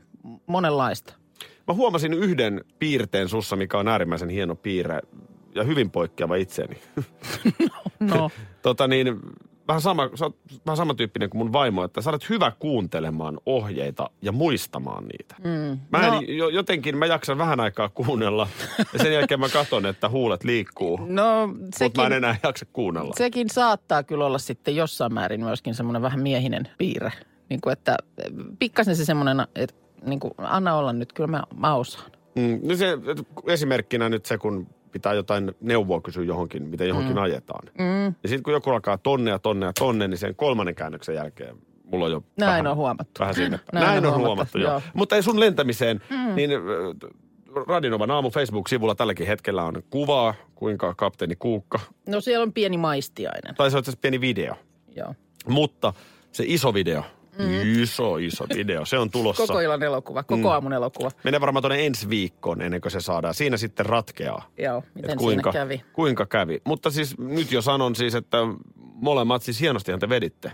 monenlaista. 0.47 1.15
Mä 1.67 1.75
huomasin 1.75 2.13
yhden 2.13 2.65
piirteen 2.79 3.29
sussa, 3.29 3.57
mikä 3.57 3.79
on 3.79 3.89
äärimmäisen 3.89 4.29
hieno 4.29 4.57
piirre 4.57 5.01
ja 5.55 5.65
hyvin 5.65 5.91
poikkeava 5.91 6.37
itseni. 6.37 6.77
No, 8.01 8.31
tota 8.63 8.89
niin, 8.89 9.21
vähän, 9.69 9.81
sama, 9.83 10.11
sä 10.15 10.25
oot 10.25 10.37
vähän 10.67 10.77
samantyyppinen 10.77 11.31
kuin 11.31 11.39
mun 11.39 11.53
vaimo, 11.53 11.85
että 11.85 12.01
sä 12.01 12.11
olet 12.11 12.29
hyvä 12.31 12.53
kuuntelemaan 12.59 13.39
ohjeita 13.47 14.11
ja 14.23 14.33
muistamaan 14.33 15.05
niitä. 15.05 15.35
Mm. 15.45 15.81
Mä 15.91 16.07
en, 16.07 16.13
No. 16.13 16.21
jo, 16.21 16.49
jotenkin 16.49 16.97
mä 16.97 17.07
jaksan 17.07 17.39
vähän 17.39 17.61
aikaa 17.61 17.89
kuunnella 17.89 18.49
ja 18.93 18.99
sen 18.99 19.13
jälkeen 19.13 19.41
mä 19.41 19.49
katson, 19.49 19.87
että 19.87 20.09
huulet 20.09 20.45
liikkuu. 20.45 21.01
no 21.09 21.47
Mutta 21.47 21.79
sekin, 21.79 22.01
mä 22.03 22.07
en 22.07 22.13
enää 22.13 22.37
jaksa 22.43 22.67
kuunnella. 22.73 23.15
sekin 23.17 23.51
saattaa 23.51 24.03
kyllä 24.03 24.27
olla 24.27 24.39
sitten 24.39 24.77
jossain 24.77 25.15
määrin 25.15 25.45
myöskin 25.45 25.75
semmoinen 25.75 26.03
vähän 26.03 26.21
miehinen 26.21 26.69
piirre. 26.79 27.13
Niin 27.49 27.61
kuin 27.61 27.73
että 27.73 27.97
pikkasen 28.59 28.97
se 28.97 29.05
semmoinen, 29.05 29.47
että 29.55 29.75
niin 30.07 30.21
kuin, 30.21 30.33
anna 30.39 30.75
olla 30.75 30.93
nyt, 30.93 31.13
kyllä 31.13 31.27
mä, 31.31 31.43
mä 31.57 31.75
osaan. 31.75 32.11
Mm, 32.37 32.61
no 32.63 32.77
se, 32.77 32.87
esimerkkinä 33.47 34.09
nyt 34.09 34.27
se, 34.27 34.39
kun 34.39 34.67
pitää 34.97 35.15
jotain 35.15 35.53
neuvoa 35.61 36.01
kysyä 36.01 36.25
johonkin, 36.25 36.63
miten 36.63 36.89
johonkin 36.89 37.17
mm. 37.17 37.23
ajetaan. 37.23 37.69
Mm. 37.79 38.05
Ja 38.05 38.29
sitten 38.29 38.43
kun 38.43 38.53
joku 38.53 38.71
alkaa 38.71 38.99
tonne 38.99 39.31
ja 39.31 39.39
tonne 39.39 39.67
ja 39.67 39.73
tonne, 39.79 40.09
niin 40.09 40.19
sen 40.19 40.35
kolmannen 40.35 40.75
käännöksen 40.75 41.15
jälkeen 41.15 41.57
mulla 41.85 42.05
on 42.05 42.11
jo 42.11 42.23
Näin 42.39 42.51
vähän, 42.51 42.67
on 42.67 42.77
huomattu. 42.77 43.21
Vähän 43.21 43.35
sinne. 43.35 43.59
päin. 43.59 43.69
Näin 43.73 43.87
Näin, 43.87 44.07
on 44.07 44.13
on 44.15 44.21
huomattu, 44.21 44.27
huomattu, 44.27 44.59
joo. 44.59 44.71
joo. 44.71 44.83
Mutta 44.95 45.17
ei 45.17 45.23
sun 45.23 45.41
lentämiseen, 45.41 46.01
mm. 46.11 46.35
niin 46.35 46.51
Radinovan 47.67 48.11
aamu 48.11 48.31
Facebook-sivulla 48.31 48.95
tälläkin 48.95 49.27
hetkellä 49.27 49.65
on 49.65 49.83
kuvaa, 49.91 50.35
kuinka 50.55 50.95
kapteeni 50.95 51.37
Kuukka, 51.37 51.81
No 52.09 52.21
siellä 52.21 52.43
on 52.43 52.53
pieni 52.53 52.79
maistiainen. 52.79 53.55
tai 53.55 53.71
se 53.71 53.77
on 53.77 53.83
pieni 54.01 54.21
video, 54.21 54.55
Joo. 54.97 55.15
mutta 55.49 55.93
se 56.33 56.45
iso 56.47 56.75
video, 56.75 57.03
mm. 57.39 57.83
iso 57.83 58.17
iso 58.19 58.47
video, 58.55 58.85
se 58.85 58.99
on 58.99 59.11
tulossa. 59.11 59.47
Koko 59.47 59.61
illan 59.61 59.83
elokuva, 59.83 60.23
koko 60.23 60.41
mm. 60.41 60.47
aamun 60.47 60.73
elokuva. 60.73 61.11
Menee 61.25 61.41
varmaan 61.41 61.63
tuonne 61.63 61.87
ensi 61.87 62.09
viikkoon 62.11 62.63
ennen 62.63 62.81
kuin 62.81 62.93
se 62.93 63.01
saadaan. 63.01 63.35
Siinä 63.35 63.57
sitten 63.57 63.87
ratkeaa. 63.87 64.51
Joo, 64.59 64.79
Et 64.79 64.95
miten 64.95 65.19
kuinka, 65.19 65.53
siinä 65.53 65.65
kävi. 65.65 65.85
Kuinka 65.93 66.27
kävi. 66.27 66.61
Mutta 66.65 66.91
siis 66.91 67.19
nyt 67.19 67.53
jo 67.53 67.63
sanon 67.63 67.97
siis, 67.97 68.15
että 68.15 68.39
molemmat 68.77 69.43
siis 69.43 69.61
hienostihan 69.61 70.01
te 70.01 70.09
veditte. 70.09 70.53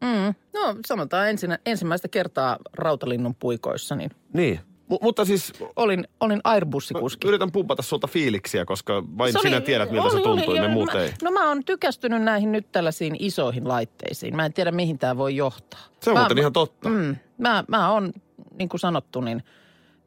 Mm. 0.00 0.34
No 0.54 0.76
sanotaan 0.86 1.30
ensin, 1.30 1.58
ensimmäistä 1.66 2.08
kertaa 2.08 2.58
rautalinnun 2.72 3.34
puikoissa, 3.34 3.96
niin 3.96 4.10
Niin. 4.32 4.60
M- 4.90 4.94
mutta 5.02 5.24
siis 5.24 5.52
olin, 5.76 6.04
olin 6.20 6.40
Airbus-kuski. 6.44 7.28
yritän 7.28 7.52
pumpata 7.52 7.82
sulta 7.82 8.06
fiiliksiä, 8.06 8.64
koska 8.64 9.04
vain 9.18 9.32
Se 9.32 9.38
oli- 9.38 9.48
sinä 9.48 9.60
tiedät, 9.60 9.90
miltä 9.90 10.08
se 10.10 10.14
oli- 10.16 10.22
tuntui, 10.24 10.58
oli, 10.58 10.68
me 10.68 10.74
muut 10.74 10.94
ei. 10.94 11.12
No 11.22 11.30
mä 11.30 11.48
oon 11.48 11.64
tykästynyt 11.64 12.22
näihin 12.22 12.52
nyt 12.52 12.72
tällaisiin 12.72 13.16
isoihin 13.18 13.68
laitteisiin. 13.68 14.36
Mä 14.36 14.44
en 14.46 14.52
tiedä, 14.52 14.70
mihin 14.70 14.98
tämä 14.98 15.16
voi 15.16 15.36
johtaa. 15.36 15.80
Se 16.02 16.10
on 16.10 16.14
mä, 16.16 16.20
muuten 16.20 16.38
ihan 16.38 16.52
totta. 16.52 16.88
Mm, 16.88 17.16
mä, 17.38 17.64
mä 17.68 17.90
oon, 17.92 18.12
niin 18.58 18.68
kuin 18.68 18.80
sanottu, 18.80 19.20
niin 19.20 19.42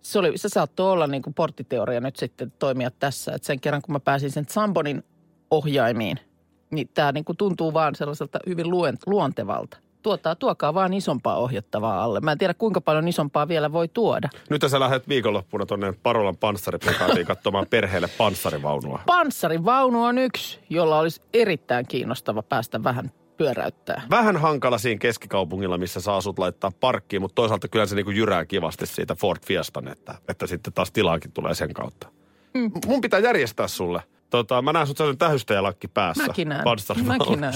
se, 0.02 0.20
oli, 0.20 0.38
se 0.38 0.50
saattoi 0.50 0.92
olla 0.92 1.08
niin 1.08 1.22
kuin 1.22 1.34
porttiteoria 1.34 2.00
nyt 2.02 2.16
sitten 2.16 2.52
toimia 2.60 2.92
tässä. 2.92 3.32
Että 3.36 3.46
sen 3.46 3.60
kerran, 3.60 3.82
kun 3.82 3.94
mä 3.94 4.00
pääsin 4.00 4.32
sen 4.32 4.46
Zambonin 4.46 5.04
ohjaimiin, 5.52 6.20
niin 6.72 6.90
tämä 6.94 7.12
niin 7.12 7.26
kuin 7.26 7.38
tuntuu 7.38 7.74
vaan 7.74 7.96
sellaiselta 7.96 8.40
hyvin 8.48 8.66
luontevalta. 9.06 9.78
Tuota, 10.08 10.36
tuokaa 10.36 10.74
vaan 10.74 10.94
isompaa 10.94 11.38
ohjattavaa 11.38 12.04
alle. 12.04 12.20
Mä 12.20 12.32
en 12.32 12.38
tiedä, 12.38 12.54
kuinka 12.54 12.82
paljon 12.82 13.08
isompaa 13.08 13.48
vielä 13.48 13.72
voi 13.72 13.88
tuoda. 13.88 14.30
Nyt 14.50 14.62
sä 14.68 14.80
lähdet 14.80 15.08
viikonloppuna 15.08 15.66
tuonne 15.66 15.94
Parolan 16.04 16.38
panssariplakaatiin 16.38 17.26
katsomaan 17.36 17.66
perheelle 17.70 18.10
panssarivaunua. 18.18 19.00
Panssarivaunu 19.06 20.04
on 20.04 20.18
yksi, 20.18 20.60
jolla 20.70 21.00
olisi 21.00 21.22
erittäin 21.34 21.86
kiinnostava 21.88 22.42
päästä 22.42 22.84
vähän 22.84 23.12
pyöräyttää. 23.38 24.02
Vähän 24.10 24.38
hankala 24.38 24.78
siinä 24.78 25.00
keskikaupungilla, 25.00 25.78
missä 25.78 26.02
sä 26.02 26.16
asut 26.16 26.40
laittaa 26.40 26.72
parkkiin, 26.80 27.22
mutta 27.22 27.36
toisaalta 27.36 27.68
kyllä 27.68 27.86
se 27.86 27.96
niinku 27.96 28.12
jyrää 28.12 28.46
kivasti 28.46 28.86
siitä 28.86 29.16
Ford 29.16 29.40
Fiestan, 29.46 29.88
että, 29.88 30.16
että 30.28 30.48
sitten 30.48 30.74
taas 30.74 30.92
tilaakin 30.92 31.32
tulee 31.32 31.56
sen 31.56 31.74
kautta. 31.74 32.08
Mm. 32.54 32.72
Mun 32.86 33.02
pitää 33.02 33.20
järjestää 33.20 33.68
sulle. 33.68 34.02
Tota, 34.30 34.62
mä 34.62 34.74
näen 34.74 34.88
sut 34.88 34.98
sellainen 34.98 35.18
tähystäjälakki 35.18 35.88
päässä. 35.88 36.28
Mäkin 36.28 36.50
näen. 36.50 36.64
Mäkin 37.06 37.42
näen. 37.42 37.54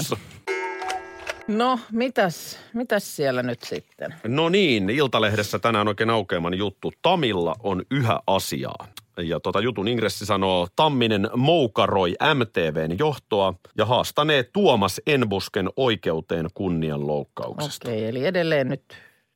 No, 1.48 1.78
mitäs, 1.92 2.58
mitäs 2.74 3.16
siellä 3.16 3.42
nyt 3.42 3.62
sitten? 3.62 4.14
No 4.26 4.48
niin, 4.48 4.90
Iltalehdessä 4.90 5.58
tänään 5.58 5.88
oikein 5.88 6.10
aukeaman 6.10 6.54
juttu. 6.54 6.92
Tamilla 7.02 7.56
on 7.62 7.82
yhä 7.90 8.20
asiaa. 8.26 8.88
Ja 9.18 9.40
tota 9.40 9.60
jutun 9.60 9.88
ingressi 9.88 10.26
sanoo, 10.26 10.68
Tamminen 10.76 11.30
moukaroi 11.36 12.14
MTVn 12.34 12.98
johtoa 12.98 13.54
ja 13.78 13.86
haastanee 13.86 14.42
Tuomas 14.42 15.00
Enbusken 15.06 15.68
oikeuteen 15.76 16.48
kunnianloukkauksesta. 16.54 17.88
Okei, 17.88 18.04
eli 18.04 18.26
edelleen 18.26 18.68
nyt 18.68 18.82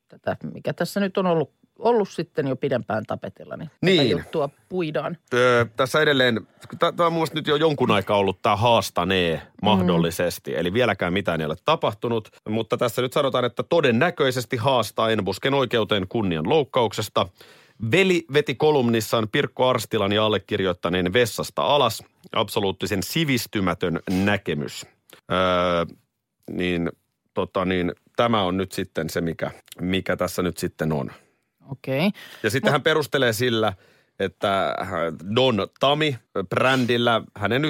tätä, 0.08 0.36
mikä 0.54 0.72
tässä 0.72 1.00
nyt 1.00 1.18
on 1.18 1.26
ollut, 1.26 1.50
ollut 1.78 2.08
sitten 2.08 2.48
jo 2.48 2.56
pidempään 2.56 3.04
tapetilla, 3.06 3.56
niin, 3.56 3.68
tätä 3.68 3.76
Niin. 3.86 4.10
juttua 4.10 4.48
puidaan. 4.68 5.16
Öö, 5.34 5.64
tässä 5.76 6.00
edelleen, 6.00 6.46
tämä 6.78 7.06
on 7.06 7.12
mun 7.12 7.26
nyt 7.34 7.46
jo 7.46 7.56
jonkun 7.56 7.90
aikaa 7.90 8.16
ollut 8.16 8.42
tämä 8.42 8.56
haastanee 8.56 9.42
mahdollisesti, 9.62 10.50
mm. 10.50 10.56
eli 10.58 10.72
vieläkään 10.72 11.12
mitään 11.12 11.40
ei 11.40 11.46
ole 11.46 11.56
tapahtunut, 11.64 12.28
mutta 12.48 12.76
tässä 12.76 13.02
nyt 13.02 13.12
sanotaan, 13.12 13.44
että 13.44 13.62
todennäköisesti 13.62 14.56
haastaa 14.56 15.10
Enbusken 15.10 15.54
oikeuteen 15.54 16.08
kunnian 16.08 16.48
loukkauksesta. 16.48 17.28
Veli 17.90 18.24
veti 18.32 18.54
kolumnissaan 18.54 19.28
Pirkko 19.32 19.68
Arstilan 19.68 20.12
ja 20.12 20.24
allekirjoittaneen 20.24 21.12
vessasta 21.12 21.62
alas 21.62 22.02
absoluuttisen 22.32 23.02
sivistymätön 23.02 24.00
näkemys. 24.10 24.86
Öö, 25.32 25.96
niin, 26.50 26.90
tota 27.34 27.64
niin, 27.64 27.92
tämä 28.16 28.42
on 28.42 28.56
nyt 28.56 28.72
sitten 28.72 29.10
se, 29.10 29.20
mikä, 29.20 29.50
mikä 29.80 30.16
tässä 30.16 30.42
nyt 30.42 30.58
sitten 30.58 30.92
on. 30.92 31.10
Okei. 31.70 32.06
Okay. 32.06 32.20
Ja 32.42 32.50
sitten 32.50 32.72
hän 32.72 32.82
perustelee 32.82 33.32
sillä, 33.32 33.72
että 34.18 34.74
Don 35.36 35.66
Tami 35.80 36.18
brändillä 36.48 37.22
hänen 37.34 37.62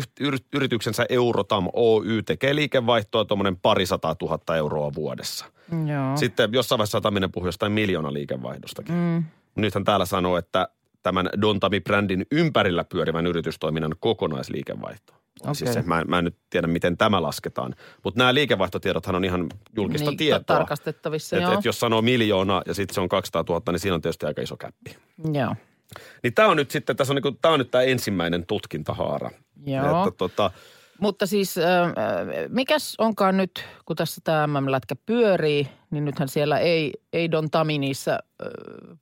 yrityksensä 0.52 1.06
Eurotam 1.08 1.68
Oy 1.72 2.22
tekee 2.22 2.54
liikevaihtoa 2.54 3.24
tuommoinen 3.24 3.56
parisataa 3.56 4.14
tuhatta 4.14 4.56
euroa 4.56 4.94
vuodessa. 4.94 5.46
Joo. 5.70 6.16
Sitten 6.16 6.52
jossain 6.52 6.78
vaiheessa 6.78 7.00
Taminen 7.00 7.32
puhui 7.32 7.48
jostain 7.48 7.72
miljoona 7.72 8.12
liikevaihdostakin. 8.12 8.94
Mm. 8.94 9.24
Nyt 9.56 9.74
hän 9.74 9.84
täällä 9.84 10.06
sanoo, 10.06 10.36
että 10.36 10.68
tämän 11.02 11.30
Don 11.40 11.60
Tami-brändin 11.60 12.26
ympärillä 12.32 12.84
pyörivän 12.84 13.26
yritystoiminnan 13.26 13.94
kokonaisliikevaihto. 14.00 15.12
Okay. 15.40 15.54
Siis 15.54 15.72
se, 15.72 15.82
mä, 15.82 16.04
mä 16.04 16.18
en 16.18 16.24
nyt 16.24 16.36
tiedä, 16.50 16.66
miten 16.66 16.96
tämä 16.96 17.22
lasketaan. 17.22 17.74
Mutta 18.04 18.18
nämä 18.18 18.34
liikevaihtotiedothan 18.34 19.14
on 19.14 19.24
ihan 19.24 19.46
julkista 19.76 20.10
niin, 20.10 20.18
tietoa. 20.18 20.56
tarkastettavissa, 20.56 21.36
et, 21.36 21.42
joo. 21.42 21.52
et 21.52 21.64
jos 21.64 21.80
sanoo 21.80 22.02
miljoona 22.02 22.62
ja 22.66 22.74
sitten 22.74 22.94
se 22.94 23.00
on 23.00 23.08
200 23.08 23.44
000, 23.48 23.62
niin 23.72 23.80
siinä 23.80 23.94
on 23.94 24.00
tietysti 24.02 24.26
aika 24.26 24.42
iso 24.42 24.56
käppi. 24.56 24.96
Joo. 25.32 25.54
Niin 26.22 26.34
tämä 26.34 26.48
on 26.48 26.56
nyt 26.56 26.70
sitten, 26.70 26.96
tässä 26.96 27.12
on, 27.12 27.14
niinku, 27.14 27.38
tää 27.42 27.50
on 27.50 27.58
nyt 27.58 27.70
tämä 27.70 27.84
ensimmäinen 27.84 28.46
tutkintahaara. 28.46 29.30
Joo. 29.66 30.06
Että, 30.06 30.18
tota, 30.18 30.50
Mutta 31.00 31.26
siis, 31.26 31.58
äh, 31.58 31.64
mikäs 32.48 32.94
onkaan 32.98 33.36
nyt, 33.36 33.64
kun 33.84 33.96
tässä 33.96 34.20
tämä 34.24 34.46
MM-lätkä 34.46 34.96
pyörii, 35.06 35.68
niin 35.90 36.04
nythän 36.04 36.28
siellä 36.28 36.58
ei, 36.58 36.92
ei 37.12 37.30
Don 37.30 37.50
Tami 37.50 37.78
niissä 37.78 38.12
äh, 38.12 38.98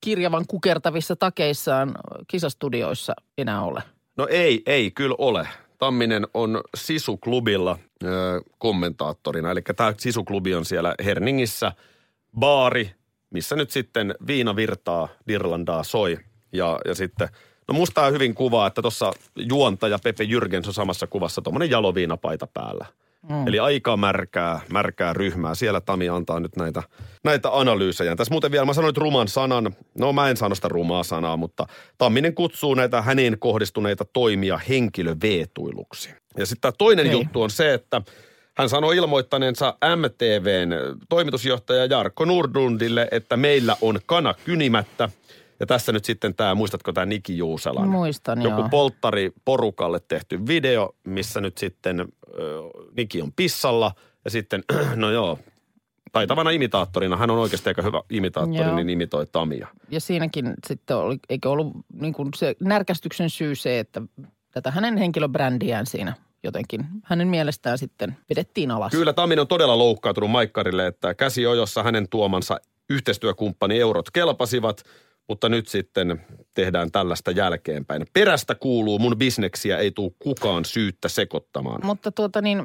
kirjavan 0.00 0.44
kukertavissa 0.48 1.16
takeissaan 1.16 1.94
kisastudioissa 2.28 3.14
enää 3.38 3.62
ole. 3.62 3.82
no 4.16 4.26
ei, 4.30 4.62
ei 4.66 4.90
kyllä 4.90 5.14
ole. 5.18 5.48
Tamminen 5.78 6.26
on 6.34 6.60
Sisu-klubilla 6.76 7.78
ö, 8.04 8.06
kommentaattorina. 8.58 9.50
Eli 9.50 9.62
tämä 9.76 9.94
Sisu-klubi 9.98 10.54
on 10.54 10.64
siellä 10.64 10.94
Herningissä 11.04 11.72
baari, 12.38 12.90
missä 13.30 13.56
nyt 13.56 13.70
sitten 13.70 14.14
viina 14.26 14.56
virtaa, 14.56 15.08
Dirlandaa 15.28 15.82
soi. 15.82 16.18
Ja, 16.52 16.78
ja 16.84 16.94
sitten, 16.94 17.28
no 17.68 17.74
musta 17.74 18.02
on 18.02 18.12
hyvin 18.12 18.34
kuvaa, 18.34 18.66
että 18.66 18.82
tuossa 18.82 19.12
juontaja 19.36 19.98
Pepe 20.04 20.24
Jürgens 20.24 20.66
on 20.66 20.74
samassa 20.74 21.06
kuvassa 21.06 21.42
tuommoinen 21.42 21.70
jaloviinapaita 21.70 22.46
päällä. 22.46 22.86
Mm. 23.28 23.48
Eli 23.48 23.58
aika 23.58 23.96
märkää, 23.96 24.60
märkää 24.72 25.12
ryhmää. 25.12 25.54
Siellä 25.54 25.80
Tami 25.80 26.08
antaa 26.08 26.40
nyt 26.40 26.56
näitä, 26.56 26.82
näitä 27.24 27.48
analyysejä. 27.52 28.16
Tässä 28.16 28.34
muuten 28.34 28.52
vielä, 28.52 28.64
mä 28.64 28.72
sanoin 28.72 28.96
ruman 28.96 29.28
sanan. 29.28 29.76
No 29.98 30.12
mä 30.12 30.30
en 30.30 30.36
sano 30.36 30.54
sitä 30.54 30.68
rumaa 30.68 31.02
sanaa, 31.02 31.36
mutta 31.36 31.66
Tamminen 31.98 32.34
kutsuu 32.34 32.74
näitä 32.74 33.02
häneen 33.02 33.38
kohdistuneita 33.38 34.04
toimia 34.12 34.60
henkilöveetuiluksi. 34.68 36.10
Ja 36.36 36.46
sitten 36.46 36.60
tämä 36.60 36.72
toinen 36.78 37.06
Ei. 37.06 37.12
juttu 37.12 37.42
on 37.42 37.50
se, 37.50 37.74
että 37.74 38.02
hän 38.56 38.68
sanoi 38.68 38.96
ilmoittaneensa 38.96 39.74
MTVn 39.96 40.74
toimitusjohtaja 41.08 41.86
Jarkko 41.86 42.24
Nordlundille, 42.24 43.08
että 43.10 43.36
meillä 43.36 43.76
on 43.80 43.98
kana 44.06 44.34
kynimättä. 44.44 45.08
Ja 45.60 45.66
tässä 45.66 45.92
nyt 45.92 46.04
sitten 46.04 46.34
tämä, 46.34 46.54
muistatko 46.54 46.92
tämä 46.92 47.06
Niki 47.06 47.38
Juuselan? 47.38 47.88
Muistan, 47.88 48.42
Joku 48.42 48.60
joo. 48.60 48.68
polttari 48.68 49.32
porukalle 49.44 50.00
tehty 50.08 50.46
video, 50.46 50.94
missä 51.04 51.40
nyt 51.40 51.58
sitten 51.58 52.00
ö, 52.00 52.04
Niki 52.96 53.22
on 53.22 53.32
pissalla 53.32 53.92
ja 54.24 54.30
sitten, 54.30 54.64
no 54.94 55.10
joo, 55.10 55.38
taitavana 56.12 56.50
imitaattorina, 56.50 57.16
hän 57.16 57.30
on 57.30 57.38
oikeasti 57.38 57.70
aika 57.70 57.82
hyvä 57.82 58.02
imitaattori, 58.10 58.64
Joo. 58.64 58.76
niin 58.76 58.90
imitoi 58.90 59.26
Tamia. 59.26 59.68
Ja 59.90 60.00
siinäkin 60.00 60.54
sitten 60.66 60.96
oli, 60.96 61.18
eikö 61.28 61.50
ollut 61.50 61.72
niin 61.92 62.12
kuin 62.12 62.28
se 62.36 62.56
närkästyksen 62.60 63.30
syy 63.30 63.54
se, 63.54 63.78
että 63.78 64.02
tätä 64.50 64.70
hänen 64.70 64.96
henkilöbrändiään 64.96 65.86
siinä 65.86 66.14
jotenkin 66.42 66.86
hänen 67.02 67.28
mielestään 67.28 67.78
sitten 67.78 68.16
vedettiin 68.30 68.70
alas. 68.70 68.92
Kyllä 68.92 69.12
Taminen 69.12 69.40
on 69.40 69.48
todella 69.48 69.78
loukkaantunut 69.78 70.30
Maikkarille, 70.30 70.86
että 70.86 71.14
käsi 71.14 71.46
ojossa 71.46 71.82
hänen 71.82 72.08
tuomansa 72.08 72.60
yhteistyökumppani 72.90 73.80
eurot 73.80 74.10
kelpasivat, 74.10 74.82
mutta 75.28 75.48
nyt 75.48 75.68
sitten 75.68 76.20
tehdään 76.54 76.92
tällaista 76.92 77.30
jälkeenpäin. 77.30 78.06
Perästä 78.12 78.54
kuuluu, 78.54 78.98
mun 78.98 79.18
bisneksiä 79.18 79.78
ei 79.78 79.90
tule 79.90 80.12
kukaan 80.18 80.64
syyttä 80.64 81.08
sekoittamaan. 81.08 81.86
Mutta 81.86 82.12
tuota 82.12 82.40
niin, 82.40 82.62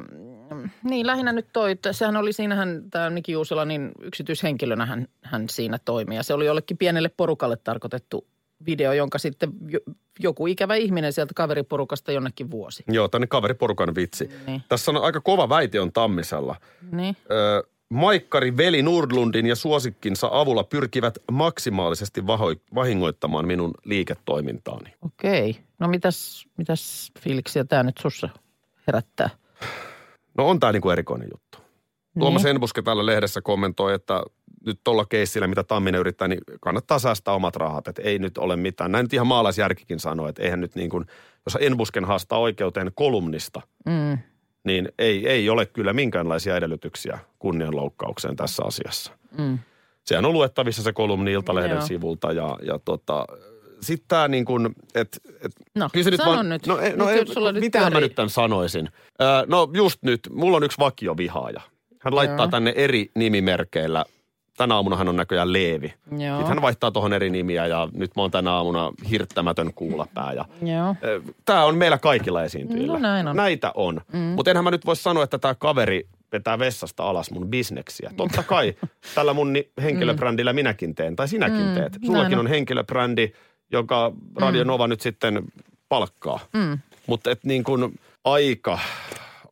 niin 0.84 1.08
lähinnä 1.08 1.32
nyt 1.32 1.48
toi, 1.54 1.72
että 1.72 1.94
sehän 1.94 2.18
oli 2.18 2.34
siinähän, 2.34 2.84
tämä 2.92 3.10
Niki 3.10 3.32
Juusela, 3.32 3.66
niin 3.66 3.92
yksityishenkilönä 4.02 4.86
hän, 4.86 5.08
hän 5.22 5.50
siinä 5.50 5.80
toimi. 5.86 6.16
Ja 6.16 6.24
se 6.24 6.34
oli 6.34 6.46
jollekin 6.46 6.78
pienelle 6.78 7.10
porukalle 7.18 7.58
tarkoitettu 7.58 8.28
video, 8.66 8.94
jonka 8.94 9.18
sitten 9.18 9.52
jo, 9.68 9.80
joku 10.20 10.48
ikävä 10.48 10.76
ihminen 10.76 11.14
sieltä 11.14 11.34
kaveriporukasta 11.34 12.12
jonnekin 12.12 12.52
vuosi. 12.52 12.84
Joo, 12.88 13.08
tänne 13.08 13.28
kaveriporukan 13.28 13.96
vitsi. 13.96 14.30
Niin. 14.48 14.62
Tässä 14.70 14.92
on 14.92 14.98
aika 14.98 15.22
kova 15.22 15.50
väite 15.50 15.80
on 15.82 15.92
Tammisella. 15.92 16.56
Niin. 16.92 17.18
Ö, 17.32 17.64
Maikkari 17.92 18.58
Veli 18.58 18.82
Nordlundin 18.82 19.46
ja 19.46 19.56
suosikkinsa 19.56 20.30
avulla 20.32 20.64
pyrkivät 20.64 21.18
maksimaalisesti 21.32 22.28
vahingoittamaan 22.76 23.48
minun 23.48 23.72
liiketoimintaani. 23.86 24.94
Okei. 25.02 25.60
No 25.80 25.88
mitäs, 25.88 26.46
mitäs 26.58 27.12
fiiliksiä 27.20 27.64
tämä 27.64 27.84
nyt 27.84 27.98
sussa 27.98 28.30
herättää? 28.88 29.30
No 30.38 30.50
on 30.50 30.60
tämä 30.60 30.72
niinku 30.72 30.90
erikoinen 30.90 31.30
juttu. 31.32 31.58
Tuomas 32.20 32.46
Enbuske 32.46 32.82
täällä 32.82 33.06
lehdessä 33.06 33.42
kommentoi, 33.42 33.94
että 33.94 34.24
nyt 34.66 34.80
tuolla 34.84 35.06
keissillä, 35.06 35.48
mitä 35.48 35.64
Tamminen 35.64 36.00
yrittää, 36.00 36.28
niin 36.28 36.42
kannattaa 36.62 37.00
säästää 37.00 37.34
omat 37.34 37.56
rahat. 37.56 37.88
Että 37.88 38.02
ei 38.02 38.20
nyt 38.20 38.38
ole 38.38 38.56
mitään. 38.56 38.92
Näin 38.92 39.04
nyt 39.04 39.14
ihan 39.14 39.28
maalaisjärkikin 39.28 40.00
sanoi, 40.00 40.30
että 40.30 40.44
eihän 40.44 40.62
nyt 40.62 40.76
niin 40.76 40.90
kuin, 40.90 41.06
jos 41.46 41.58
Enbusken 41.62 42.06
haastaa 42.06 42.40
oikeuteen 42.40 42.92
kolumnista, 42.96 43.62
Mm. 43.86 44.18
Niin 44.64 44.90
ei, 45.00 45.30
ei 45.30 45.50
ole 45.50 45.66
kyllä 45.66 45.94
minkäänlaisia 45.94 46.56
edellytyksiä 46.58 47.20
kunnianloukkaukseen 47.40 48.36
tässä 48.36 48.64
asiassa. 48.66 49.12
Mm. 49.38 49.60
Sehän 50.06 50.26
on 50.26 50.34
luettavissa 50.34 50.84
se 50.84 50.94
kolumni 50.94 51.32
Iltalehden 51.32 51.72
Joo. 51.78 51.82
sivulta 51.88 52.32
ja, 52.32 52.58
ja 52.64 52.80
tota, 52.86 53.26
sitten 53.82 54.08
tämä 54.08 54.28
niin 54.28 54.46
kuin, 54.46 54.70
että 54.96 55.18
et, 55.46 55.52
No, 55.76 55.90
se 56.04 56.18
sano 56.18 56.44
nyt. 56.44 56.68
No, 56.68 56.80
ei- 56.80 56.96
no 56.98 57.06
Nyt 57.10 57.28
sulla 57.28 57.52
nyt 57.52 57.62
mitähän 57.62 57.94
mä 57.94 58.00
nyt 58.00 58.16
tämän 58.16 58.30
sanoisin? 58.30 58.90
Öö, 59.22 59.28
no 59.48 59.70
just 59.74 60.04
nyt, 60.04 60.20
mulla 60.34 60.58
on 60.58 60.64
yksi 60.64 60.78
vakiovihaaja. 60.80 61.62
Hän 62.00 62.16
laittaa 62.16 62.46
Joo. 62.46 62.48
tänne 62.48 62.74
eri 62.76 63.12
nimimerkeillä. 63.16 64.06
Tänä 64.62 64.76
aamuna 64.76 64.96
hän 64.96 65.10
on 65.10 65.16
näköjään 65.16 65.54
Leevi. 65.54 65.94
Joo. 66.18 66.36
Sitten 66.38 66.48
hän 66.48 66.62
vaihtaa 66.62 66.92
tuohon 66.92 67.14
eri 67.14 67.30
nimiä 67.30 67.68
ja 67.68 67.88
nyt 67.94 68.16
mä 68.16 68.22
oon 68.22 68.32
tänä 68.32 68.52
aamuna 68.52 68.92
hirttämätön 69.10 69.74
kuulapää. 69.74 70.34
Ja, 70.34 70.46
Joo. 70.62 70.96
Tämä 71.46 71.66
on 71.66 71.78
meillä 71.78 71.98
kaikilla 71.98 72.44
esiintyjillä. 72.44 72.94
No 72.94 73.00
näin 73.00 73.28
on. 73.28 73.36
Näitä 73.36 73.72
on. 73.76 74.02
Mm. 74.14 74.20
Mutta 74.20 74.52
enhän 74.52 74.64
mä 74.64 74.72
nyt 74.72 74.86
voi 74.86 74.96
sanoa, 74.96 75.24
että 75.24 75.38
tämä 75.38 75.56
kaveri 75.56 76.08
vetää 76.32 76.60
vessasta 76.60 77.04
alas 77.04 77.32
mun 77.32 77.48
bisneksiä. 77.48 78.12
Totta 78.18 78.44
kai 78.44 78.74
tällä 79.16 79.34
mun 79.34 79.54
henkilöbrändillä 79.82 80.54
minäkin 80.54 80.96
teen, 80.96 81.16
tai 81.16 81.28
sinäkin 81.28 81.58
Mm, 81.68 81.74
teet. 81.74 81.92
näin 81.94 82.06
Sullakin 82.06 82.34
on. 82.40 82.46
on 82.46 82.48
henkilöbrändi, 82.48 83.32
joka 83.72 84.12
Radio 84.36 84.64
Nova 84.64 84.88
nyt 84.88 85.02
sitten 85.02 85.42
palkkaa. 85.90 86.40
Mm. 86.54 86.80
Mutta 87.08 87.32
et 87.32 87.44
niin 87.44 87.64
kuin 87.64 88.00
aika, 88.24 88.80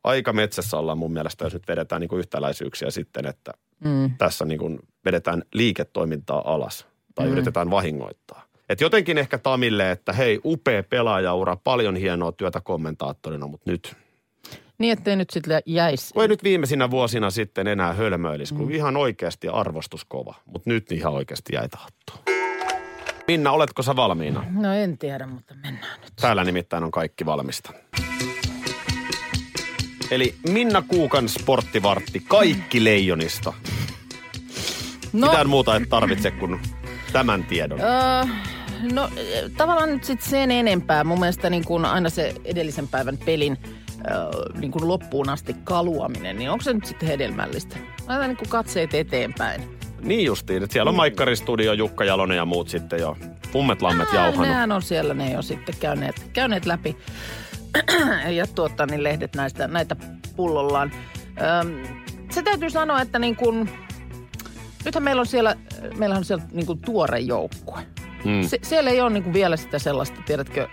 aika 0.04 0.32
metsässä 0.32 0.76
ollaan 0.76 0.98
mun 0.98 1.12
mielestä, 1.12 1.44
jos 1.44 1.52
nyt 1.54 1.68
vedetään 1.68 2.00
niin 2.00 2.08
kuin 2.08 2.20
yhtäläisyyksiä 2.20 2.90
sitten, 2.90 3.26
että 3.26 3.52
Mm. 3.84 4.10
tässä 4.18 4.44
niin 4.44 4.58
kuin 4.58 4.78
vedetään 5.04 5.42
liiketoimintaa 5.54 6.54
alas 6.54 6.86
tai 7.14 7.26
mm. 7.26 7.32
yritetään 7.32 7.70
vahingoittaa. 7.70 8.42
Et 8.68 8.80
jotenkin 8.80 9.18
ehkä 9.18 9.38
Tamille, 9.38 9.90
että 9.90 10.12
hei, 10.12 10.40
upea 10.44 10.82
pelaajaura, 10.82 11.56
paljon 11.56 11.96
hienoa 11.96 12.32
työtä 12.32 12.60
kommentaattorina, 12.60 13.46
mutta 13.46 13.70
nyt, 13.70 13.96
Niin, 14.78 14.92
ettei 14.92 15.16
nyt 15.16 15.30
sitten 15.30 15.62
jäisi. 15.66 16.20
ei 16.20 16.28
nyt 16.28 16.44
viimeisinä 16.44 16.90
vuosina 16.90 17.30
sitten 17.30 17.66
enää 17.66 17.92
hölmöilisi, 17.92 18.54
kun 18.54 18.72
ihan 18.72 18.96
oikeasti 18.96 19.48
arvostus 19.48 20.04
kova, 20.04 20.34
mutta 20.46 20.70
nyt 20.70 20.92
ihan 20.92 21.12
oikeasti 21.12 21.54
jäi 21.54 21.68
hattuun. 21.76 22.24
Minna, 23.26 23.52
oletko 23.52 23.82
sä 23.82 23.96
valmiina? 23.96 24.44
No 24.50 24.74
en 24.74 24.98
tiedä, 24.98 25.26
mutta 25.26 25.54
mennään 25.54 26.00
nyt. 26.00 26.12
Täällä 26.20 26.44
nimittäin 26.44 26.84
on 26.84 26.90
kaikki 26.90 27.26
valmista. 27.26 27.72
Eli 30.10 30.34
Minna 30.48 30.82
Kuukan 30.82 31.28
sporttivartti, 31.28 32.22
kaikki 32.28 32.84
leijonista. 32.84 33.52
No, 35.12 35.26
Mitään 35.26 35.48
muuta 35.48 35.76
et 35.76 35.88
tarvitse 35.88 36.30
kuin 36.30 36.60
tämän 37.12 37.44
tiedon. 37.44 37.80
öö, 37.80 38.24
no 38.92 39.08
tavallaan 39.56 39.88
nyt 39.88 40.04
sitten 40.04 40.30
sen 40.30 40.50
enempää. 40.50 41.04
Mun 41.04 41.20
mielestä 41.20 41.50
niin 41.50 41.64
kuin 41.64 41.84
aina 41.84 42.10
se 42.10 42.34
edellisen 42.44 42.88
päivän 42.88 43.18
pelin 43.18 43.58
öö, 44.10 44.14
niin 44.60 44.70
kuin 44.70 44.88
loppuun 44.88 45.28
asti 45.28 45.56
kaluaminen, 45.64 46.38
niin 46.38 46.50
onko 46.50 46.62
se 46.62 46.72
nyt 46.72 46.84
sitten 46.84 47.08
hedelmällistä? 47.08 47.76
Aina 48.06 48.26
niin 48.26 48.36
kuin 48.36 48.48
katseet 48.48 48.94
eteenpäin. 48.94 49.62
Niin 50.02 50.24
justiin, 50.24 50.62
että 50.62 50.72
siellä 50.72 50.88
on 50.88 50.94
Maikkari 50.94 51.36
Studio, 51.36 51.72
Jukka 51.72 52.04
Jalonen 52.04 52.36
ja 52.36 52.44
muut 52.44 52.68
sitten 52.68 53.00
jo 53.00 53.16
pummet 53.52 53.82
lammet 53.82 54.08
Ää, 54.08 54.14
jauhanut. 54.14 54.46
Nehän 54.48 54.72
on 54.72 54.82
siellä 54.82 55.14
ne 55.14 55.32
jo 55.32 55.42
sitten 55.42 55.74
käyneet, 55.80 56.30
käyneet 56.32 56.66
läpi 56.66 56.96
ja 58.36 58.46
tuottaa 58.46 58.86
niin 58.86 59.02
lehdet 59.02 59.34
näistä, 59.36 59.68
näitä 59.68 59.96
pullollaan. 60.36 60.92
Öm, 61.60 61.82
se 62.30 62.42
täytyy 62.42 62.70
sanoa, 62.70 63.00
että 63.00 63.18
niin 63.18 63.36
kuin, 63.36 63.70
nythän 64.84 65.04
meillä 65.04 65.20
on 65.20 65.26
siellä, 65.26 65.56
meillähän 65.96 66.20
on 66.20 66.24
siellä 66.24 66.44
niin 66.52 66.66
kuin 66.66 66.78
tuore 66.78 67.18
joukkue. 67.18 67.80
Mm. 68.24 68.42
Se, 68.42 68.58
siellä 68.62 68.90
ei 68.90 69.00
ole 69.00 69.10
niin 69.10 69.22
kuin 69.22 69.32
vielä 69.32 69.56
sitä 69.56 69.78
sellaista, 69.78 70.22
tiedätkö, 70.26 70.68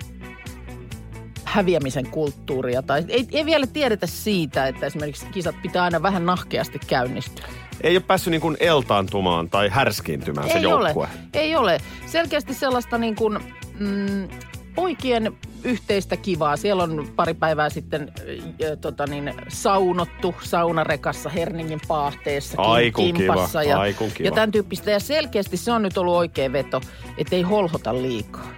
häviämisen 1.44 2.08
kulttuuria. 2.08 2.82
Tai 2.82 3.06
ei, 3.08 3.28
ei 3.32 3.46
vielä 3.46 3.68
tiedetä 3.68 4.08
siitä, 4.08 4.68
että 4.68 4.86
esimerkiksi 4.86 5.26
kisat 5.26 5.56
pitää 5.62 5.84
aina 5.84 6.02
vähän 6.02 6.26
nahkeasti 6.26 6.80
käynnistyä. 6.88 7.46
Ei 7.82 7.96
ole 7.96 8.04
päässyt 8.08 8.32
niin 8.32 8.42
kuin 8.42 8.58
eltaantumaan 8.60 9.50
tai 9.50 9.70
härskiintymään 9.70 10.48
se 10.50 10.58
Ei 10.58 10.64
joukkue. 10.64 11.08
ole, 11.08 11.10
ei 11.34 11.56
ole. 11.56 11.78
Selkeästi 12.06 12.54
sellaista 12.54 12.98
niin 12.98 13.16
kuin, 13.16 13.40
mm, 13.80 14.28
poikien 14.78 15.38
yhteistä 15.64 16.18
kivaa. 16.18 16.58
Siellä 16.58 16.84
on 16.84 17.08
pari 17.16 17.34
päivää 17.34 17.70
sitten 17.70 18.12
äh, 18.20 18.78
tota 18.82 19.08
niin, 19.08 19.34
saunottu 19.48 20.36
saunarekassa 20.44 21.30
Herningin 21.30 21.80
paahteessa, 21.88 22.62
Ai 22.62 22.92
kun 22.92 23.06
kiva, 23.06 23.18
kimpassa 23.18 23.64
ja, 23.64 23.80
ai 23.80 23.94
kun 23.94 24.12
kiva. 24.12 24.28
ja 24.28 24.32
tämän 24.32 24.52
tyyppistä. 24.52 24.92
Ja 24.92 25.00
selkeästi 25.00 25.58
se 25.58 25.72
on 25.72 25.82
nyt 25.82 25.98
ollut 25.98 26.16
oikea 26.16 26.52
veto, 26.52 26.82
että 27.18 27.36
ei 27.36 27.42
holhota 27.42 27.94
liikaa. 27.94 28.57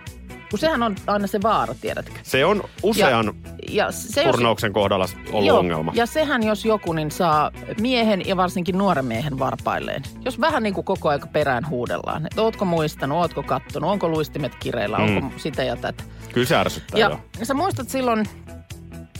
Kun 0.49 0.59
sehän 0.59 0.83
on 0.83 0.95
aina 1.07 1.27
se 1.27 1.39
vaara, 1.43 1.75
tiedätkö? 1.81 2.19
Se 2.23 2.45
on 2.45 2.63
usean 2.83 3.25
ja, 3.25 3.33
ja 3.71 3.91
se, 3.91 4.21
jos- 4.23 4.31
turnauksen 4.35 4.73
kohdalla 4.73 5.05
ollut 5.31 5.47
Joo, 5.47 5.59
ongelma. 5.59 5.91
Ja 5.95 6.05
sehän 6.05 6.43
jos 6.43 6.65
joku, 6.65 6.93
niin 6.93 7.11
saa 7.11 7.51
miehen 7.81 8.27
ja 8.27 8.37
varsinkin 8.37 8.77
nuoren 8.77 9.05
miehen 9.05 9.39
varpailleen. 9.39 10.03
Jos 10.25 10.41
vähän 10.41 10.63
niin 10.63 10.73
kuin 10.73 10.85
koko 10.85 11.09
aika 11.09 11.27
perään 11.27 11.69
huudellaan, 11.69 12.25
että 12.25 12.41
ootko 12.41 12.65
muistanut, 12.65 13.17
ootko 13.17 13.43
kattonut, 13.43 13.89
onko 13.91 14.09
luistimet 14.09 14.55
kireillä, 14.55 14.97
Mm. 14.97 15.17
onko 15.17 15.39
sitä 15.39 15.63
ja 15.63 15.75
tätä. 15.75 16.03
Kyllä 16.33 16.47
se 16.47 16.55
ärsyttää 16.55 16.99
Ja 16.99 17.09
joo. 17.09 17.19
sä 17.43 17.53
muistat 17.53 17.89
silloin, 17.89 18.25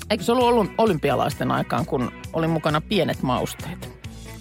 eikö 0.09 0.23
se 0.23 0.31
ollut 0.31 0.45
ollut 0.45 0.71
olympialaisten 0.77 1.51
aikaan, 1.51 1.85
kun 1.85 2.11
oli 2.33 2.47
mukana 2.47 2.81
pienet 2.81 3.21
mausteet? 3.21 3.89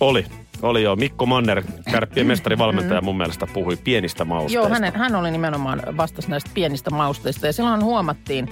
Oli. 0.00 0.26
Oli 0.62 0.82
joo. 0.82 0.96
Mikko 0.96 1.26
Manner, 1.26 1.62
kärppien 1.90 2.26
mestarivalmentaja 2.26 3.00
mun 3.00 3.16
mielestä 3.16 3.46
puhui 3.46 3.76
pienistä 3.76 4.24
mausteista. 4.24 4.68
Joo, 4.68 4.68
hänen, 4.68 4.96
hän 4.96 5.14
oli 5.14 5.30
nimenomaan 5.30 5.82
vastas 5.96 6.28
näistä 6.28 6.50
pienistä 6.54 6.90
mausteista 6.90 7.46
ja 7.46 7.52
silloin 7.52 7.84
huomattiin, 7.84 8.48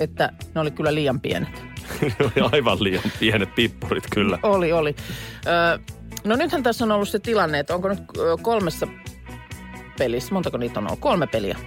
että 0.00 0.32
ne 0.54 0.60
oli 0.60 0.70
kyllä 0.70 0.94
liian 0.94 1.20
pienet. 1.20 1.62
oli 2.20 2.48
aivan 2.52 2.78
liian 2.80 3.12
pienet 3.20 3.54
pippurit 3.54 4.04
kyllä. 4.12 4.38
Oli, 4.42 4.72
oli. 4.72 4.96
Ö, 5.46 5.78
no 6.24 6.36
nythän 6.36 6.62
tässä 6.62 6.84
on 6.84 6.92
ollut 6.92 7.08
se 7.08 7.18
tilanne, 7.18 7.58
että 7.58 7.74
onko 7.74 7.88
nyt 7.88 7.98
kolmessa 8.42 8.88
pelissä, 9.98 10.34
montako 10.34 10.56
niitä 10.56 10.80
on 10.80 10.86
ollut? 10.86 11.00
Kolme 11.00 11.26
peliä. 11.26 11.58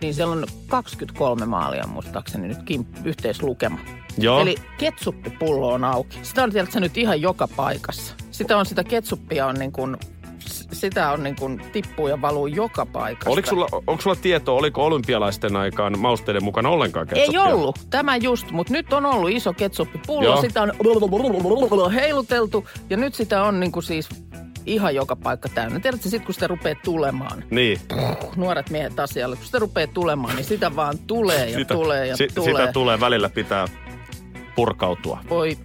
Niin 0.00 0.14
siellä 0.14 0.32
on 0.32 0.46
23 0.68 1.46
maalia 1.46 1.86
muistaakseni 1.86 2.48
nytkin 2.48 2.86
yhteislukema. 3.04 3.78
Joo. 4.18 4.40
Eli 4.40 4.54
ketsuppipullo 4.78 5.72
on 5.72 5.84
auki. 5.84 6.18
Sitä 6.22 6.42
on 6.42 6.50
tiedätkö, 6.50 6.80
nyt 6.80 6.98
ihan 6.98 7.20
joka 7.20 7.48
paikassa. 7.48 8.14
Sitä 8.34 8.56
on 8.58 8.66
sitä 8.66 8.84
ketsuppia 8.84 9.46
on 9.46 9.54
niin 9.54 9.72
kuin, 9.72 9.96
sitä 10.72 11.10
on 11.10 11.22
niin 11.22 11.36
kuin 11.36 11.62
tippuu 11.72 12.08
ja 12.08 12.20
valuu 12.22 12.46
joka 12.46 12.86
paikasta. 12.86 13.30
Oliko 13.30 13.48
sulla, 13.48 13.66
onko 13.86 14.02
sulla 14.02 14.16
tietoa, 14.16 14.58
oliko 14.58 14.84
olympialaisten 14.86 15.56
aikaan 15.56 15.98
mausteiden 15.98 16.44
mukana 16.44 16.68
ollenkaan 16.68 17.06
Ei 17.08 17.14
ketsuppia? 17.14 17.42
ollut, 17.42 17.78
tämä 17.90 18.16
just, 18.16 18.50
mutta 18.50 18.72
nyt 18.72 18.92
on 18.92 19.06
ollut 19.06 19.30
iso 19.30 19.52
ketsuppipullo, 19.52 20.24
Joo. 20.24 20.40
sitä 20.40 20.62
on 20.62 20.72
heiluteltu 21.94 22.68
ja 22.90 22.96
nyt 22.96 23.14
sitä 23.14 23.42
on 23.42 23.60
niin 23.60 23.72
kuin 23.72 23.82
siis 23.82 24.08
ihan 24.66 24.94
joka 24.94 25.16
paikka 25.16 25.48
täynnä. 25.48 25.80
Tiedätkö, 25.80 26.08
sit 26.08 26.24
kun 26.24 26.34
sitä 26.34 26.46
rupeaa 26.46 26.76
tulemaan, 26.84 27.44
Niin. 27.50 27.80
nuoret 28.36 28.70
miehet 28.70 29.00
asialle, 29.00 29.36
kun 29.36 29.44
sitä 29.44 29.58
rupeaa 29.58 29.86
tulemaan, 29.86 30.36
niin 30.36 30.44
sitä 30.44 30.76
vaan 30.76 30.98
tulee 31.06 31.50
ja 31.50 31.64
tulee 31.76 32.06
ja 32.06 32.16
si- 32.16 32.28
tulee. 32.34 32.50
Sitä 32.52 32.72
tulee, 32.72 33.00
välillä 33.00 33.28
pitää 33.28 33.68
purkautua. 34.56 35.18
Voi 35.30 35.58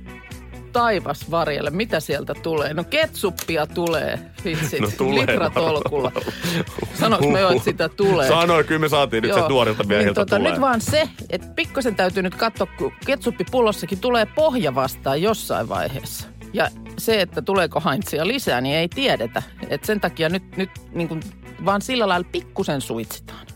taivas 0.79 1.31
varjelle, 1.31 1.69
mitä 1.69 1.99
sieltä 1.99 2.33
tulee? 2.33 2.73
No 2.73 2.83
ketsuppia 2.83 3.67
tulee, 3.67 4.19
vitsit, 4.45 4.79
No 4.79 4.89
tulee 4.97 5.19
litratolkulla. 5.19 6.11
Sanoinko 6.99 7.29
me 7.29 7.39
jo, 7.39 7.49
että 7.49 7.63
sitä 7.63 7.89
tulee? 7.89 8.27
Sanoin, 8.27 8.65
kyllä 8.65 8.79
me 8.79 8.89
saatiin 8.89 9.23
nyt 9.23 9.33
se 9.33 9.47
nuorilta 9.49 9.83
miehiltä 9.83 10.07
niin, 10.07 10.15
tota, 10.15 10.37
tulee. 10.37 10.51
Nyt 10.51 10.61
vaan 10.61 10.81
se, 10.81 11.09
että 11.29 11.47
pikkasen 11.55 11.95
täytyy 11.95 12.23
nyt 12.23 12.35
katsoa, 12.35 12.67
kun 12.77 12.91
ketsuppipulossakin 13.05 13.99
tulee 13.99 14.25
pohja 14.25 14.75
vastaan 14.75 15.21
jossain 15.21 15.69
vaiheessa. 15.69 16.27
Ja 16.53 16.69
se, 16.97 17.21
että 17.21 17.41
tuleeko 17.41 17.81
Heinzia 17.85 18.27
lisää, 18.27 18.61
niin 18.61 18.75
ei 18.75 18.87
tiedetä. 18.87 19.43
Et 19.69 19.83
sen 19.83 20.01
takia 20.01 20.29
nyt, 20.29 20.57
nyt 20.57 20.69
niin 20.91 21.07
kuin, 21.07 21.21
vaan 21.65 21.81
sillä 21.81 22.07
lailla 22.07 22.27
pikkusen 22.31 22.81
suitsitaan. 22.81 23.48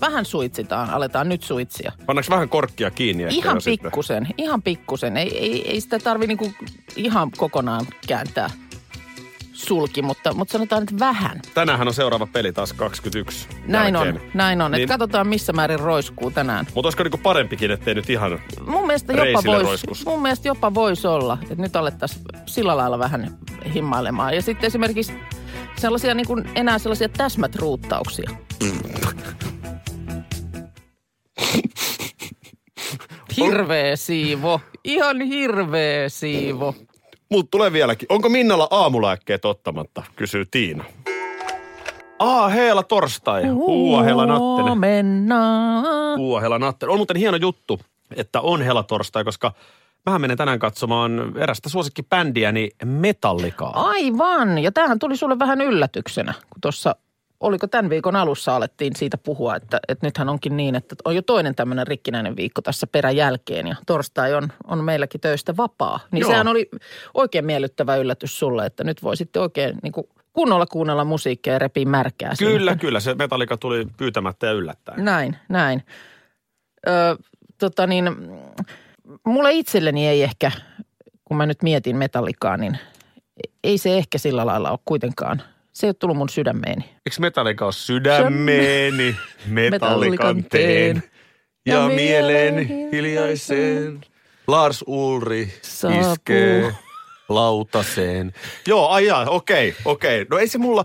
Vähän 0.00 0.24
suitsitaan, 0.24 0.90
aletaan 0.90 1.28
nyt 1.28 1.42
suitsia. 1.42 1.92
Pannaanko 2.06 2.30
vähän 2.34 2.48
korkkia 2.48 2.90
kiinni? 2.90 3.24
Ihan 3.30 3.56
jo 3.56 3.60
sitten? 3.60 3.84
pikkusen, 3.90 4.28
ihan 4.38 4.62
pikkusen. 4.62 5.16
Ei, 5.16 5.38
ei, 5.38 5.70
ei 5.70 5.80
sitä 5.80 5.98
tarvi 5.98 6.26
niinku 6.26 6.52
ihan 6.96 7.30
kokonaan 7.36 7.86
kääntää 8.06 8.50
sulki, 9.52 10.02
mutta, 10.02 10.34
mutta 10.34 10.52
sanotaan 10.52 10.82
nyt 10.82 10.98
vähän. 11.00 11.40
Tänäänhän 11.54 11.88
on 11.88 11.94
seuraava 11.94 12.26
peli 12.26 12.52
taas 12.52 12.72
21 12.72 13.48
Näin 13.66 13.94
jälkeen. 13.94 14.14
on, 14.14 14.20
näin 14.34 14.60
on. 14.62 14.70
Niin- 14.70 14.78
Niin. 14.78 14.88
katsotaan 14.88 15.28
missä 15.28 15.52
määrin 15.52 15.80
roiskuu 15.80 16.30
tänään. 16.30 16.66
Mutta 16.74 16.86
olisiko 16.86 17.02
niinku 17.02 17.18
parempikin, 17.18 17.70
ettei 17.70 17.94
nyt 17.94 18.10
ihan... 18.10 18.38
Mun 18.66 18.86
mielestä 18.86 19.12
jopa 19.12 19.42
voisi 19.46 19.62
roiskus. 19.66 20.06
mun 20.06 20.22
mielestä 20.22 20.48
jopa 20.48 20.74
vois 20.74 21.04
olla, 21.04 21.38
että 21.42 21.62
nyt 21.62 21.76
alettaisiin 21.76 22.24
sillä 22.46 22.76
lailla 22.76 22.98
vähän 22.98 23.38
himmailemaan. 23.74 24.34
Ja 24.34 24.42
sitten 24.42 24.66
esimerkiksi 24.66 25.12
sellaisia 25.78 26.14
niin 26.14 26.26
kuin 26.26 26.50
enää 26.54 26.78
sellaisia 26.78 27.08
täsmätruuttauksia. 27.08 28.30
Hirveä 33.36 33.96
siivo. 33.96 34.60
Ihan 34.84 35.20
hirveä 35.20 36.08
siivo. 36.08 36.74
Mut 37.30 37.50
tulee 37.50 37.72
vieläkin. 37.72 38.06
Onko 38.08 38.28
Minnalla 38.28 38.68
aamulääkkeet 38.70 39.44
ottamatta, 39.44 40.02
kysyy 40.16 40.46
Tiina. 40.50 40.84
Aa, 42.18 42.48
heela 42.48 42.82
torstai. 42.82 43.50
Uua 43.50 44.02
hela 44.02 44.26
nattene. 44.26 44.68
Huomenna. 44.68 45.74
Uua 46.18 46.40
hela 46.40 46.58
nattene. 46.58 46.92
On 46.92 46.98
muuten 46.98 47.16
hieno 47.16 47.36
juttu, 47.36 47.80
että 48.16 48.40
on 48.40 48.62
hela 48.62 48.82
torstai, 48.82 49.24
koska 49.24 49.52
mähän 50.06 50.20
menen 50.20 50.36
tänään 50.36 50.58
katsomaan 50.58 51.32
erästä 51.36 51.68
suosikkibändiäni 51.68 52.68
Metallikaa. 52.84 53.88
Aivan. 53.88 54.58
Ja 54.58 54.72
tämähän 54.72 54.98
tuli 54.98 55.16
sulle 55.16 55.38
vähän 55.38 55.60
yllätyksenä, 55.60 56.32
kun 56.32 56.60
tuossa, 56.60 56.96
oliko 57.40 57.66
tämän 57.66 57.90
viikon 57.90 58.16
alussa 58.16 58.56
alettiin 58.56 58.96
siitä 58.96 59.18
puhua, 59.18 59.56
että, 59.56 59.80
että 59.88 60.06
nythän 60.06 60.28
onkin 60.28 60.56
niin, 60.56 60.74
että 60.74 60.96
on 61.04 61.16
jo 61.16 61.22
toinen 61.22 61.54
tämmöinen 61.54 61.86
rikkinäinen 61.86 62.36
viikko 62.36 62.62
tässä 62.62 62.86
peräjälkeen 62.86 63.66
ja 63.66 63.76
torstai 63.86 64.34
on, 64.34 64.48
on 64.66 64.84
meilläkin 64.84 65.20
töistä 65.20 65.56
vapaa. 65.56 66.00
Niin 66.12 66.20
Joo. 66.20 66.30
sehän 66.30 66.48
oli 66.48 66.70
oikein 67.14 67.44
miellyttävä 67.44 67.96
yllätys 67.96 68.38
sulle, 68.38 68.66
että 68.66 68.84
nyt 68.84 69.02
voi 69.02 69.16
sitten 69.16 69.42
oikein 69.42 69.78
niin 69.82 69.92
kuin 69.92 70.06
kunnolla 70.32 70.66
kuunnella 70.66 71.04
musiikkia 71.04 71.52
ja 71.52 71.58
repii 71.58 71.84
märkää. 71.84 72.32
Kyllä, 72.38 72.76
kyllä. 72.76 73.00
Se 73.00 73.14
Metallika 73.14 73.56
tuli 73.56 73.86
pyytämättä 73.96 74.46
ja 74.46 74.52
yllättäen. 74.52 75.04
Näin, 75.04 75.36
näin. 75.48 75.82
Ö, 76.88 77.16
tota 77.58 77.86
niin, 77.86 78.04
mulle 79.26 79.52
itselleni 79.52 80.08
ei 80.08 80.22
ehkä, 80.22 80.52
kun 81.24 81.36
mä 81.36 81.46
nyt 81.46 81.62
mietin 81.62 81.96
metallikaa, 81.96 82.56
niin 82.56 82.78
ei 83.64 83.78
se 83.78 83.96
ehkä 83.96 84.18
sillä 84.18 84.46
lailla 84.46 84.70
ole 84.70 84.78
kuitenkaan. 84.84 85.42
Se 85.72 85.86
ei 85.86 85.88
ole 85.88 85.94
tullut 85.94 86.16
mun 86.16 86.28
sydämeeni. 86.28 86.84
Eikö 86.84 87.20
Metallika 87.20 87.64
ole 87.64 87.72
sydämeeni, 87.72 89.16
metallikan 89.46 90.44
teen 90.44 91.02
ja 91.66 91.74
Ja 91.74 91.88
mieleen 91.88 92.54
mieleen 92.54 92.88
hiljaiseen. 92.92 94.00
Lars 94.46 94.84
Ulri 94.86 95.52
Saapuu. 95.62 96.12
iskee 96.12 96.72
lautaseen. 97.28 98.32
Joo, 98.66 98.88
ai 98.88 99.06
jaa, 99.06 99.30
okei, 99.30 99.74
okei. 99.84 100.26
No 100.30 100.38
ei 100.38 100.48
se 100.48 100.58
mulla, 100.58 100.84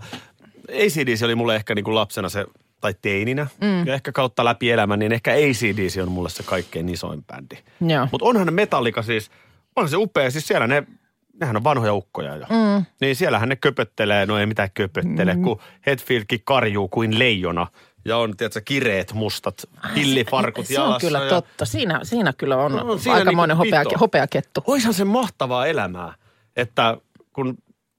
ACDC 0.68 1.22
oli 1.22 1.34
mulle 1.34 1.56
ehkä 1.56 1.74
niin 1.74 1.84
kuin 1.84 1.94
lapsena 1.94 2.28
se, 2.28 2.46
tai 2.80 2.94
teininä, 3.02 3.46
mm. 3.60 3.86
ja 3.86 3.94
ehkä 3.94 4.12
kautta 4.12 4.44
läpi 4.44 4.70
elämän, 4.70 4.98
niin 4.98 5.12
ehkä 5.12 5.32
ACDC 5.32 6.02
on 6.02 6.12
mulle 6.12 6.28
se 6.28 6.42
kaikkein 6.42 6.88
isoin 6.88 7.24
bändi. 7.24 7.56
Mutta 8.12 8.26
onhan 8.26 8.54
Metallika 8.54 9.02
siis, 9.02 9.30
on 9.76 9.88
se 9.88 9.96
upea, 9.96 10.30
siis 10.30 10.46
siellä 10.46 10.66
ne, 10.66 10.82
nehän 11.40 11.56
on 11.56 11.64
vanhoja 11.64 11.94
ukkoja 11.94 12.36
jo. 12.36 12.46
Mm. 12.50 12.84
Niin 13.00 13.16
siellähän 13.16 13.48
ne 13.48 13.56
köpöttelee, 13.56 14.26
no 14.26 14.38
ei 14.38 14.46
mitään 14.46 14.70
köpöttele, 14.74 15.34
mm. 15.34 15.42
kun 15.42 15.60
Hetfieldkin 15.86 16.40
karjuu 16.44 16.88
kuin 16.88 17.18
leijona. 17.18 17.66
Ja 18.04 18.16
on, 18.16 18.36
tiedätkö, 18.36 18.60
kireet 18.64 19.12
mustat 19.12 19.54
pillifarkut 19.94 20.66
Se 20.66 20.80
on 20.80 20.84
jalassa. 20.84 21.06
kyllä 21.06 21.18
ja... 21.18 21.28
totta. 21.28 21.64
Siinä, 21.64 22.00
siinä 22.02 22.32
kyllä 22.32 22.56
on, 22.56 22.72
No, 22.72 22.98
siinä 22.98 23.16
aikamoinen 23.16 23.58
niinku 23.58 23.78
hopea, 23.78 23.98
hopeakettu. 24.00 24.62
Oishan 24.66 24.94
se 24.94 25.04
mahtavaa 25.04 25.66
elämää, 25.66 26.14
että 26.56 26.96
kun 27.32 27.58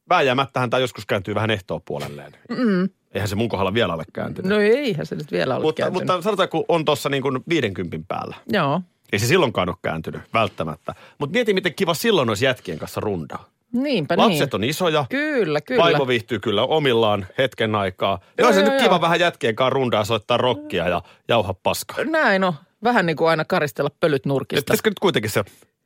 vääjäämättähän 0.09 0.69
tämä 0.69 0.81
joskus 0.81 1.05
kääntyy 1.05 1.35
vähän 1.35 1.49
ehtoon 1.49 1.81
puolelleen. 1.85 2.31
Mm. 2.49 2.89
Eihän 3.11 3.27
se 3.27 3.35
mun 3.35 3.49
kohdalla 3.49 3.73
vielä 3.73 3.93
ole 3.93 4.03
kääntynyt. 4.13 4.49
No 4.49 4.59
eihän 4.59 5.05
se 5.05 5.15
nyt 5.15 5.31
vielä 5.31 5.55
ole 5.55 5.63
mutta, 5.63 5.81
kääntynyt. 5.81 6.07
mutta 6.07 6.21
sanotaan, 6.21 6.49
kun 6.49 6.65
on 6.67 6.85
tuossa 6.85 7.09
niin 7.09 7.23
kuin 7.23 7.43
50 7.49 7.97
päällä. 8.07 8.35
Joo. 8.51 8.81
Ei 9.11 9.19
se 9.19 9.25
silloinkaan 9.25 9.69
ole 9.69 9.77
kääntynyt, 9.81 10.21
välttämättä. 10.33 10.95
Mutta 11.17 11.33
mieti, 11.33 11.53
miten 11.53 11.73
kiva 11.73 11.93
silloin 11.93 12.29
olisi 12.29 12.45
jätkien 12.45 12.79
kanssa 12.79 13.01
rundaa. 13.01 13.49
Niinpä 13.73 14.17
Lapset 14.17 14.39
niin. 14.39 14.55
on 14.55 14.63
isoja. 14.63 15.05
Kyllä, 15.09 15.61
kyllä. 15.61 15.83
Vaimo 15.83 16.07
viihtyy 16.07 16.39
kyllä 16.39 16.63
omillaan 16.63 17.27
hetken 17.37 17.75
aikaa. 17.75 18.19
Ja 18.37 18.43
Joo, 18.43 18.51
joo, 18.51 18.63
nyt 18.63 18.81
kiva 18.81 18.93
joo. 18.93 19.01
vähän 19.01 19.19
jätkien 19.19 19.55
kanssa 19.55 19.69
rundaa 19.69 20.05
soittaa 20.05 20.37
rockia 20.37 20.87
ja 20.87 21.01
jauha 21.27 21.53
paskaa. 21.53 22.03
Näin 22.03 22.43
on. 22.43 22.53
Vähän 22.83 23.05
niin 23.05 23.17
kuin 23.17 23.29
aina 23.29 23.45
karistella 23.45 23.89
pölyt 23.99 24.25
nurkista. 24.25 24.61
Pitäisikö 24.61 24.89
nyt 24.89 24.99
kuitenkin 24.99 25.31
se 25.31 25.43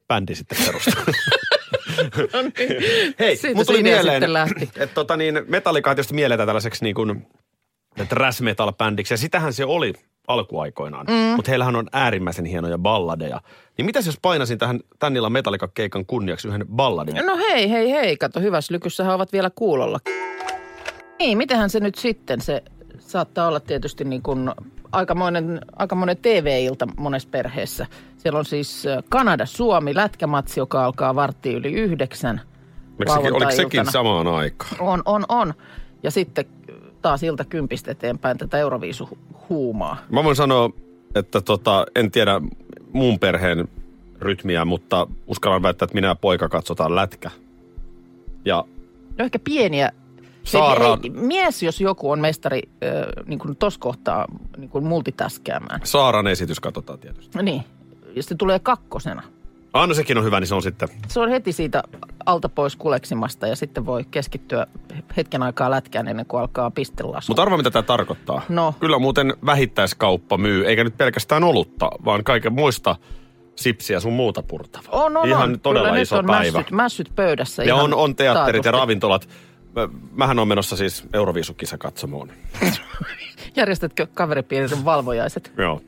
bändi 0.07 0.35
sitten 0.35 0.57
perustaa? 0.65 1.03
No 2.33 2.41
niin. 2.41 3.13
Hei, 3.19 3.37
Siitä 3.37 3.55
mun 3.55 3.65
tuli 3.65 3.77
se 3.77 3.83
mieleen, 3.83 4.23
että 4.75 4.87
tota 4.93 5.17
niin, 5.17 5.41
Metallica 5.47 5.95
tietysti 5.95 6.13
mielletään 6.13 6.47
tällaiseksi 6.47 6.83
niin 6.83 6.95
kuin 6.95 7.27
thrash 8.09 8.41
metal 8.41 8.73
bändiksi. 8.73 9.13
Ja 9.13 9.17
sitähän 9.17 9.53
se 9.53 9.65
oli 9.65 9.93
alkuaikoinaan. 10.27 11.05
Mm. 11.05 11.35
Mutta 11.35 11.51
heillähän 11.51 11.75
on 11.75 11.87
äärimmäisen 11.93 12.45
hienoja 12.45 12.77
balladeja. 12.77 13.41
Niin 13.77 13.85
mitäs 13.85 14.05
jos 14.05 14.19
painasin 14.21 14.57
tähän 14.57 14.79
tän 14.99 15.15
illan 15.15 15.31
Metallica-keikan 15.31 16.05
kunniaksi 16.05 16.47
yhden 16.47 16.67
balladin? 16.67 17.25
No 17.25 17.37
hei, 17.37 17.69
hei, 17.69 17.91
hei. 17.91 18.17
Kato, 18.17 18.39
hyvässä 18.39 18.73
lykyssähän 18.73 19.15
ovat 19.15 19.33
vielä 19.33 19.51
kuulolla. 19.55 19.99
Niin, 21.19 21.37
mitenhän 21.37 21.69
se 21.69 21.79
nyt 21.79 21.95
sitten, 21.95 22.41
se 22.41 22.63
saattaa 22.99 23.47
olla 23.47 23.59
tietysti 23.59 24.03
niin 24.03 24.21
kuin 24.21 24.51
aikamoinen, 24.91 25.61
aikamoinen 25.75 26.17
TV-ilta 26.17 26.87
monessa 26.97 27.29
perheessä. 27.31 27.85
Siellä 28.17 28.39
on 28.39 28.45
siis 28.45 28.85
äh, 28.85 29.03
Kanada-Suomi 29.09 29.95
lätkämatsi, 29.95 30.59
joka 30.59 30.85
alkaa 30.85 31.15
varttiin 31.15 31.57
yli 31.57 31.73
yhdeksän. 31.73 32.41
Oliko 33.09 33.51
sekin, 33.51 33.91
samaan 33.91 34.27
aikaan? 34.27 34.75
On, 34.79 35.01
on, 35.05 35.25
on. 35.29 35.53
Ja 36.03 36.11
sitten 36.11 36.45
taas 37.01 37.23
ilta 37.23 37.45
kympistä 37.45 37.91
eteenpäin 37.91 38.37
tätä 38.37 38.57
Euroviisu-huumaa. 38.57 39.97
Mä 40.09 40.23
voin 40.23 40.35
sanoa, 40.35 40.69
että 41.15 41.41
tota, 41.41 41.85
en 41.95 42.11
tiedä 42.11 42.41
muun 42.93 43.19
perheen 43.19 43.67
rytmiä, 44.19 44.65
mutta 44.65 45.07
uskallan 45.27 45.61
väittää, 45.61 45.85
että 45.85 45.95
minä 45.95 46.07
ja 46.07 46.15
poika 46.15 46.49
katsotaan 46.49 46.95
lätkä. 46.95 47.31
Ja 48.45 48.65
No 49.17 49.25
ehkä 49.25 49.39
pieniä. 49.39 49.91
Saara- 50.43 50.97
hei, 51.03 51.09
mies, 51.09 51.63
jos 51.63 51.81
joku 51.81 52.11
on 52.11 52.19
mestari 52.19 52.61
äh, 52.83 53.25
niin 53.25 53.39
kuin 53.39 53.55
tos 53.55 53.77
kohtaa 53.77 54.25
niin 54.57 54.69
kuin 54.69 54.83
multitaskäämään. 54.83 55.79
Saaran 55.83 56.27
esitys 56.27 56.59
katsotaan 56.59 56.99
tietysti. 56.99 57.37
No 57.37 57.41
niin, 57.41 57.63
ja 58.15 58.23
se 58.23 58.35
tulee 58.35 58.59
kakkosena. 58.59 59.21
Ah, 59.73 59.87
no 59.87 59.93
sekin 59.93 60.17
on 60.17 60.23
hyvä, 60.23 60.39
niin 60.39 60.47
se 60.47 60.55
on 60.55 60.61
sitten. 60.61 60.89
Se 61.07 61.19
on 61.19 61.29
heti 61.29 61.51
siitä 61.51 61.83
alta 62.25 62.49
pois 62.49 62.75
kuleksimasta 62.75 63.47
ja 63.47 63.55
sitten 63.55 63.85
voi 63.85 64.05
keskittyä 64.11 64.67
hetken 65.17 65.43
aikaa 65.43 65.71
lätkään 65.71 66.07
ennen 66.07 66.25
kuin 66.25 66.41
alkaa 66.41 66.71
pistelasku. 66.71 67.29
Mutta 67.31 67.41
arva, 67.41 67.57
mitä 67.57 67.71
tämä 67.71 67.83
tarkoittaa. 67.83 68.41
No. 68.49 68.75
Kyllä 68.79 68.99
muuten 68.99 69.33
vähittäiskauppa 69.45 70.37
myy, 70.37 70.65
eikä 70.67 70.83
nyt 70.83 70.97
pelkästään 70.97 71.43
olutta, 71.43 71.89
vaan 72.05 72.23
kaiken 72.23 72.53
muista 72.53 72.95
sipsiä 73.55 73.99
sun 73.99 74.13
muuta 74.13 74.43
purtavaa. 74.43 75.03
on, 75.03 75.17
on, 75.17 75.27
Ihan 75.27 75.49
on. 75.53 75.59
todella 75.59 75.87
Kyllä 75.87 76.01
iso 76.01 76.15
nyt 76.15 76.19
on 76.29 76.35
päivä. 76.35 76.57
Mässyt, 76.57 76.71
mässyt 76.71 77.11
pöydässä. 77.15 77.63
Ja 77.63 77.75
on, 77.75 77.93
on 77.93 78.15
teatterit 78.15 78.59
ja 78.59 78.63
taatusti. 78.71 78.81
ravintolat. 78.81 79.29
Mä- 79.75 79.89
Mähän 80.11 80.39
on 80.39 80.47
menossa 80.47 80.75
siis 80.77 81.03
Euroviisukisa 81.13 81.77
katsomoon. 81.77 82.31
Järjestätkö 83.55 84.07
kaveripiirin 84.13 84.85
valvojaiset? 84.85 85.51
Joo. 85.57 85.81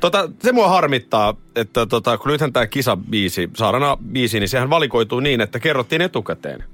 Tota, 0.00 0.30
se 0.42 0.52
mua 0.52 0.68
harmittaa, 0.68 1.34
että 1.56 1.86
tota, 1.86 2.18
kun 2.18 2.30
nythän 2.32 2.52
tämä 2.52 2.66
kisabiisi, 2.66 3.50
Saarana 3.56 3.96
biisi, 4.12 4.40
niin 4.40 4.48
sehän 4.48 4.70
valikoituu 4.70 5.20
niin, 5.20 5.40
että 5.40 5.58
kerrottiin 5.58 6.02
etukäteen, 6.02 6.64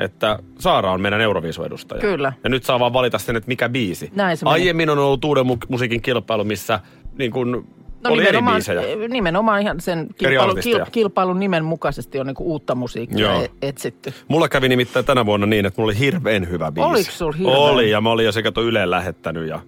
että 0.00 0.38
Saara 0.58 0.92
on 0.92 1.00
meidän 1.00 1.20
Euroviisuedustaja. 1.20 2.00
Kyllä. 2.00 2.32
Ja 2.44 2.50
nyt 2.50 2.64
saa 2.64 2.80
vaan 2.80 2.92
valita 2.92 3.18
sen, 3.18 3.36
että 3.36 3.48
mikä 3.48 3.68
biisi. 3.68 4.10
Näin 4.14 4.36
se 4.36 4.44
meni. 4.44 4.52
Aiemmin 4.52 4.90
on 4.90 4.98
ollut 4.98 5.24
uuden 5.24 5.46
mu- 5.46 5.66
musiikin 5.68 6.02
kilpailu, 6.02 6.44
missä 6.44 6.80
niin 7.18 7.30
kun 7.30 7.66
No 8.04 8.10
oli 8.10 8.22
eri 8.22 8.26
nimenomaan, 8.28 8.54
biisejä. 8.56 9.08
nimenomaan 9.08 9.60
ihan 9.62 9.80
sen 9.80 10.06
kilpailun, 10.18 10.48
artisteja. 10.48 10.84
kil, 10.84 10.90
kilpailun 10.92 11.40
nimen 11.40 11.64
mukaisesti 11.64 12.20
on 12.20 12.26
niinku 12.26 12.44
uutta 12.52 12.74
musiikkia 12.74 13.18
Joo. 13.32 13.42
e- 13.42 13.50
etsitty. 13.62 14.14
Mulla 14.28 14.48
kävi 14.48 14.68
nimittäin 14.68 15.04
tänä 15.04 15.26
vuonna 15.26 15.46
niin, 15.46 15.66
että 15.66 15.80
mulla 15.80 15.90
oli 15.92 15.98
hirveän 15.98 16.48
hyvä 16.50 16.72
biisi. 16.72 16.88
Oliko 16.88 17.10
sulla 17.10 17.32
hirveän? 17.32 17.56
Oli, 17.58 17.90
ja 17.90 18.00
mä 18.00 18.10
olin 18.10 18.26
jo 18.26 18.32
se 18.32 18.42
kato 18.42 18.62
Yleen 18.62 18.90
lähettänyt 18.90 19.48
ja 19.48 19.60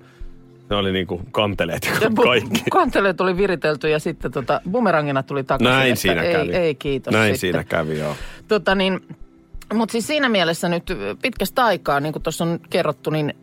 ne 0.71 0.77
oli 0.77 0.93
niinku 0.93 1.21
kanteleet 1.31 1.91
ja 2.01 2.09
Bu- 2.19 2.23
kaikki. 2.25 2.63
Kanteleet 2.71 3.21
oli 3.21 3.37
viritelty 3.37 3.89
ja 3.89 3.99
sitten 3.99 4.33
tota, 4.33 4.61
bumerangina 4.71 5.23
tuli 5.23 5.45
takaisin. 5.45 5.79
Näin 5.79 5.97
siinä 5.97 6.23
ei, 6.23 6.35
kävi. 6.35 6.53
Ei, 6.53 6.75
kiitos 6.75 7.13
Näin 7.13 7.35
sitten. 7.35 7.41
siinä 7.41 7.65
kävi, 7.65 7.99
joo. 7.99 8.17
Tota 8.49 8.75
niin, 8.75 9.01
mutta 9.75 9.93
siis 9.93 10.07
siinä 10.07 10.29
mielessä 10.29 10.69
nyt 10.69 10.85
pitkästä 11.23 11.65
aikaa, 11.65 12.01
niin 12.01 12.13
kuin 12.13 12.23
tuossa 12.23 12.45
on 12.45 12.61
kerrottu, 12.71 13.11
niin 13.11 13.35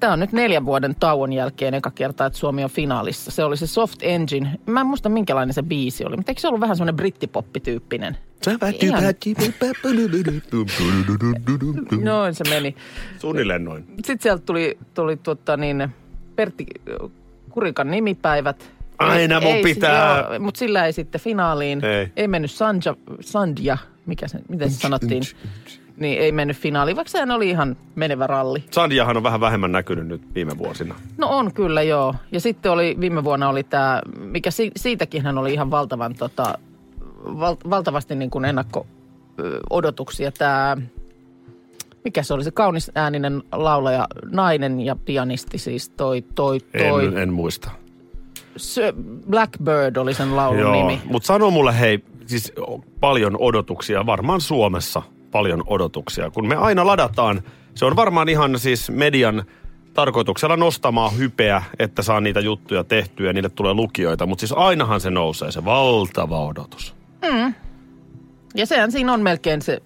tämä 0.00 0.12
on 0.12 0.20
nyt 0.20 0.32
neljän 0.32 0.64
vuoden 0.64 0.94
tauon 1.00 1.32
jälkeen 1.32 1.74
eka 1.74 1.90
kerta, 1.90 2.26
että 2.26 2.38
Suomi 2.38 2.64
on 2.64 2.70
finaalissa. 2.70 3.30
Se 3.30 3.44
oli 3.44 3.56
se 3.56 3.66
Soft 3.66 3.98
Engine. 4.02 4.50
Mä 4.66 4.80
en 4.80 4.86
muista 4.86 5.08
minkälainen 5.08 5.54
se 5.54 5.62
biisi 5.62 6.04
oli, 6.04 6.16
mutta 6.16 6.30
eikö 6.30 6.40
se 6.40 6.48
ollut 6.48 6.60
vähän 6.60 6.76
semmoinen 6.76 6.96
brittipoppityyppinen? 6.96 8.16
Ihan. 8.86 9.02
Noin 12.04 12.34
se 12.34 12.44
meni. 12.50 12.76
Suunnilleen 13.18 13.64
noin. 13.64 13.84
Sitten 13.88 14.20
sieltä 14.20 14.42
tuli, 14.46 14.78
tuli 14.94 15.16
tuota 15.16 15.56
niin, 15.56 15.88
Pertti 16.36 16.66
Kurikan 17.50 17.90
nimipäivät. 17.90 18.70
Aina 18.98 19.40
mun 19.40 19.56
pitää. 19.62 20.38
Mutta 20.38 20.58
sillä 20.58 20.86
ei 20.86 20.92
sitten 20.92 21.20
finaaliin. 21.20 21.84
Ei. 21.84 22.12
ei 22.16 22.28
mennyt 22.28 22.50
Sanja, 22.50 22.96
Sandja, 23.20 23.78
mikä 24.06 24.28
se, 24.28 24.38
miten 24.48 24.70
se 24.70 24.80
sanottiin, 24.80 25.22
niin 25.96 26.18
ei 26.18 26.32
mennyt 26.32 26.56
finaaliin, 26.56 26.96
vaikka 26.96 27.10
sehän 27.10 27.30
oli 27.30 27.50
ihan 27.50 27.76
menevä 27.94 28.26
ralli. 28.26 28.64
Sandiahan 28.70 29.16
on 29.16 29.22
vähän 29.22 29.40
vähemmän 29.40 29.72
näkynyt 29.72 30.06
nyt 30.06 30.22
viime 30.34 30.58
vuosina. 30.58 30.94
No 31.18 31.28
on 31.28 31.54
kyllä, 31.54 31.82
joo. 31.82 32.14
Ja 32.32 32.40
sitten 32.40 32.72
oli, 32.72 32.96
viime 33.00 33.24
vuonna 33.24 33.48
oli 33.48 33.62
tämä, 33.62 34.02
mikä 34.18 34.50
si, 34.50 34.70
siitäkin 34.76 35.22
hän 35.22 35.38
oli 35.38 35.52
ihan 35.52 35.70
valtavan, 35.70 36.14
tota, 36.14 36.58
val, 37.24 37.56
valtavasti 37.70 38.14
niin 38.14 38.30
kuin 38.30 38.44
ennakko-odotuksia. 38.44 40.32
Tämä, 40.32 40.76
mikä 42.04 42.22
se 42.22 42.34
oli, 42.34 42.44
se 42.44 42.50
kaunis 42.50 42.90
ääninen 42.94 43.42
laulaja, 43.52 44.06
nainen 44.30 44.80
ja 44.80 44.96
pianisti 44.96 45.58
siis 45.58 45.88
toi, 45.88 46.24
toi, 46.34 46.60
toi. 46.78 47.06
En, 47.06 47.18
en 47.18 47.32
muista. 47.32 47.70
Se 48.56 48.94
Blackbird 49.30 49.96
oli 49.96 50.14
sen 50.14 50.36
laulun 50.36 50.72
nimi. 50.72 51.00
mutta 51.04 51.26
sano 51.26 51.50
mulle 51.50 51.80
hei, 51.80 52.04
siis 52.26 52.52
paljon 53.00 53.36
odotuksia, 53.38 54.06
varmaan 54.06 54.40
Suomessa 54.40 55.02
paljon 55.30 55.62
odotuksia. 55.66 56.30
Kun 56.30 56.48
me 56.48 56.56
aina 56.56 56.86
ladataan, 56.86 57.42
se 57.74 57.84
on 57.84 57.96
varmaan 57.96 58.28
ihan 58.28 58.58
siis 58.58 58.90
median 58.90 59.44
tarkoituksella 59.94 60.56
nostamaan 60.56 61.18
hypeä, 61.18 61.62
että 61.78 62.02
saa 62.02 62.20
niitä 62.20 62.40
juttuja 62.40 62.84
tehtyä 62.84 63.26
ja 63.26 63.32
niille 63.32 63.50
tulee 63.50 63.74
lukijoita. 63.74 64.26
Mutta 64.26 64.40
siis 64.40 64.52
ainahan 64.52 65.00
se 65.00 65.10
nousee, 65.10 65.52
se 65.52 65.64
valtava 65.64 66.46
odotus. 66.46 66.94
Ja 68.54 68.66
sehän 68.66 68.92
siinä 68.92 69.12
on 69.12 69.20
melkein 69.20 69.62
se 69.62 69.82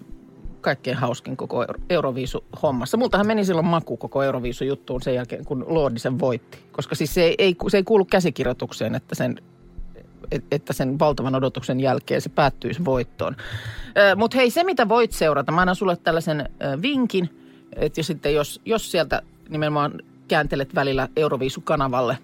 kaikkein 0.67 0.97
hauskin 0.97 1.37
koko 1.37 1.63
Euro- 1.63 1.81
Euroviisu-hommassa. 1.91 2.97
Multahan 2.97 3.27
meni 3.27 3.45
silloin 3.45 3.67
maku 3.67 3.97
koko 3.97 4.23
Euroviisu-juttuun 4.23 5.03
sen 5.03 5.15
jälkeen, 5.15 5.45
kun 5.45 5.65
Lordi 5.69 5.99
sen 5.99 6.19
voitti. 6.19 6.59
Koska 6.73 6.95
siis 6.95 7.15
se 7.15 7.23
ei, 7.23 7.35
ei, 7.39 7.57
se 7.69 7.77
ei 7.77 7.83
kuulu 7.83 8.05
käsikirjoitukseen, 8.05 8.95
että 8.95 9.15
sen, 9.15 9.37
et- 10.31 10.45
että 10.51 10.73
sen 10.73 10.99
valtavan 10.99 11.35
odotuksen 11.35 11.81
jälkeen 11.81 12.21
se 12.21 12.29
päättyisi 12.29 12.85
voittoon. 12.85 13.37
Mutta 14.17 14.37
hei, 14.37 14.51
se 14.51 14.65
mitä 14.65 14.89
voit 14.89 15.13
seurata, 15.13 15.53
mä 15.53 15.61
annan 15.61 15.77
sulle 15.77 15.97
tällaisen 15.97 16.49
vinkin, 16.83 17.31
että 17.77 18.01
jos, 18.01 18.07
sitten 18.07 18.35
jos, 18.35 18.61
jos 18.65 18.91
sieltä 18.91 19.23
nimenomaan 19.49 19.93
kääntelet 20.29 20.75
välillä 20.75 21.09
Euroviisu-kanavalle 21.17 22.19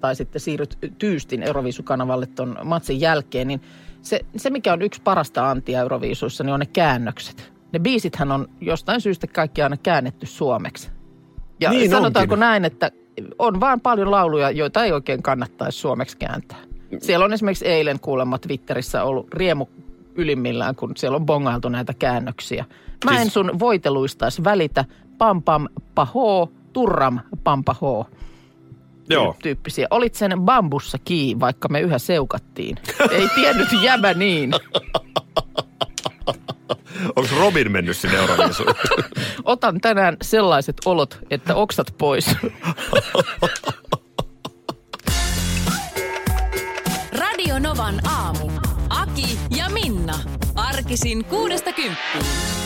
tai 0.00 0.16
sitten 0.16 0.40
siirryt 0.40 0.78
tyystin 0.98 1.42
Euroviisukanavalle 1.42 2.26
ton 2.26 2.56
matsin 2.64 3.00
jälkeen, 3.00 3.48
niin 3.48 3.60
se, 4.02 4.20
se 4.36 4.50
mikä 4.50 4.72
on 4.72 4.82
yksi 4.82 5.02
parasta 5.02 5.50
antia 5.50 5.80
Euroviisuissa, 5.80 6.44
niin 6.44 6.54
on 6.54 6.60
ne 6.60 6.66
käännökset. 6.66 7.55
Ne 7.72 7.78
biisithän 7.78 8.32
on 8.32 8.48
jostain 8.60 9.00
syystä 9.00 9.26
kaikki 9.26 9.62
aina 9.62 9.76
käännetty 9.76 10.26
suomeksi. 10.26 10.90
Ja 11.60 11.70
Niin 11.70 11.90
sanotaanko 11.90 12.34
onkin. 12.34 12.40
näin, 12.40 12.64
että 12.64 12.90
on 13.38 13.60
vaan 13.60 13.80
paljon 13.80 14.10
lauluja, 14.10 14.50
joita 14.50 14.84
ei 14.84 14.92
oikein 14.92 15.22
kannattaisi 15.22 15.78
suomeksi 15.78 16.16
kääntää. 16.16 16.58
Siellä 16.98 17.24
on 17.24 17.32
esimerkiksi 17.32 17.66
eilen 17.66 18.00
kuulemma 18.00 18.38
Twitterissä 18.38 19.02
ollut 19.04 19.34
riemu 19.34 19.66
ylimmillään, 20.14 20.74
kun 20.76 20.92
siellä 20.96 21.16
on 21.16 21.26
bongailtu 21.26 21.68
näitä 21.68 21.94
käännöksiä. 21.94 22.64
Mä 23.04 23.10
en 23.12 23.18
Siis- 23.20 23.34
sun 23.34 23.58
voiteluistais 23.58 24.44
välitä, 24.44 24.84
pam 25.18 25.42
pam 25.42 25.68
paho, 25.94 26.52
turram 26.72 27.20
pam 27.44 27.64
paho 27.64 28.06
Joo. 29.10 29.36
tyyppisiä. 29.42 29.86
Olit 29.90 30.14
sen 30.14 30.40
bambussa 30.40 30.98
kiinni, 31.04 31.40
vaikka 31.40 31.68
me 31.68 31.80
yhä 31.80 31.98
seukattiin. 31.98 32.76
Ei 33.10 33.28
tiennyt 33.34 33.68
jäbä 33.82 34.14
niin. 34.14 34.50
Onko 37.16 37.30
Robin 37.38 37.72
mennyt 37.72 37.96
sinne 37.96 38.16
Euroviisuun? 38.16 38.74
Otan 39.44 39.80
tänään 39.80 40.16
sellaiset 40.22 40.76
olot, 40.84 41.18
että 41.30 41.54
oksat 41.54 41.94
pois. 41.98 42.30
Radio 47.12 47.58
Novan 47.58 48.00
aamu. 48.06 48.50
Aki 48.88 49.38
ja 49.56 49.68
Minna. 49.68 50.18
Arkisin 50.54 51.24
kuudesta 51.24 51.72
kymppiin. 51.72 52.65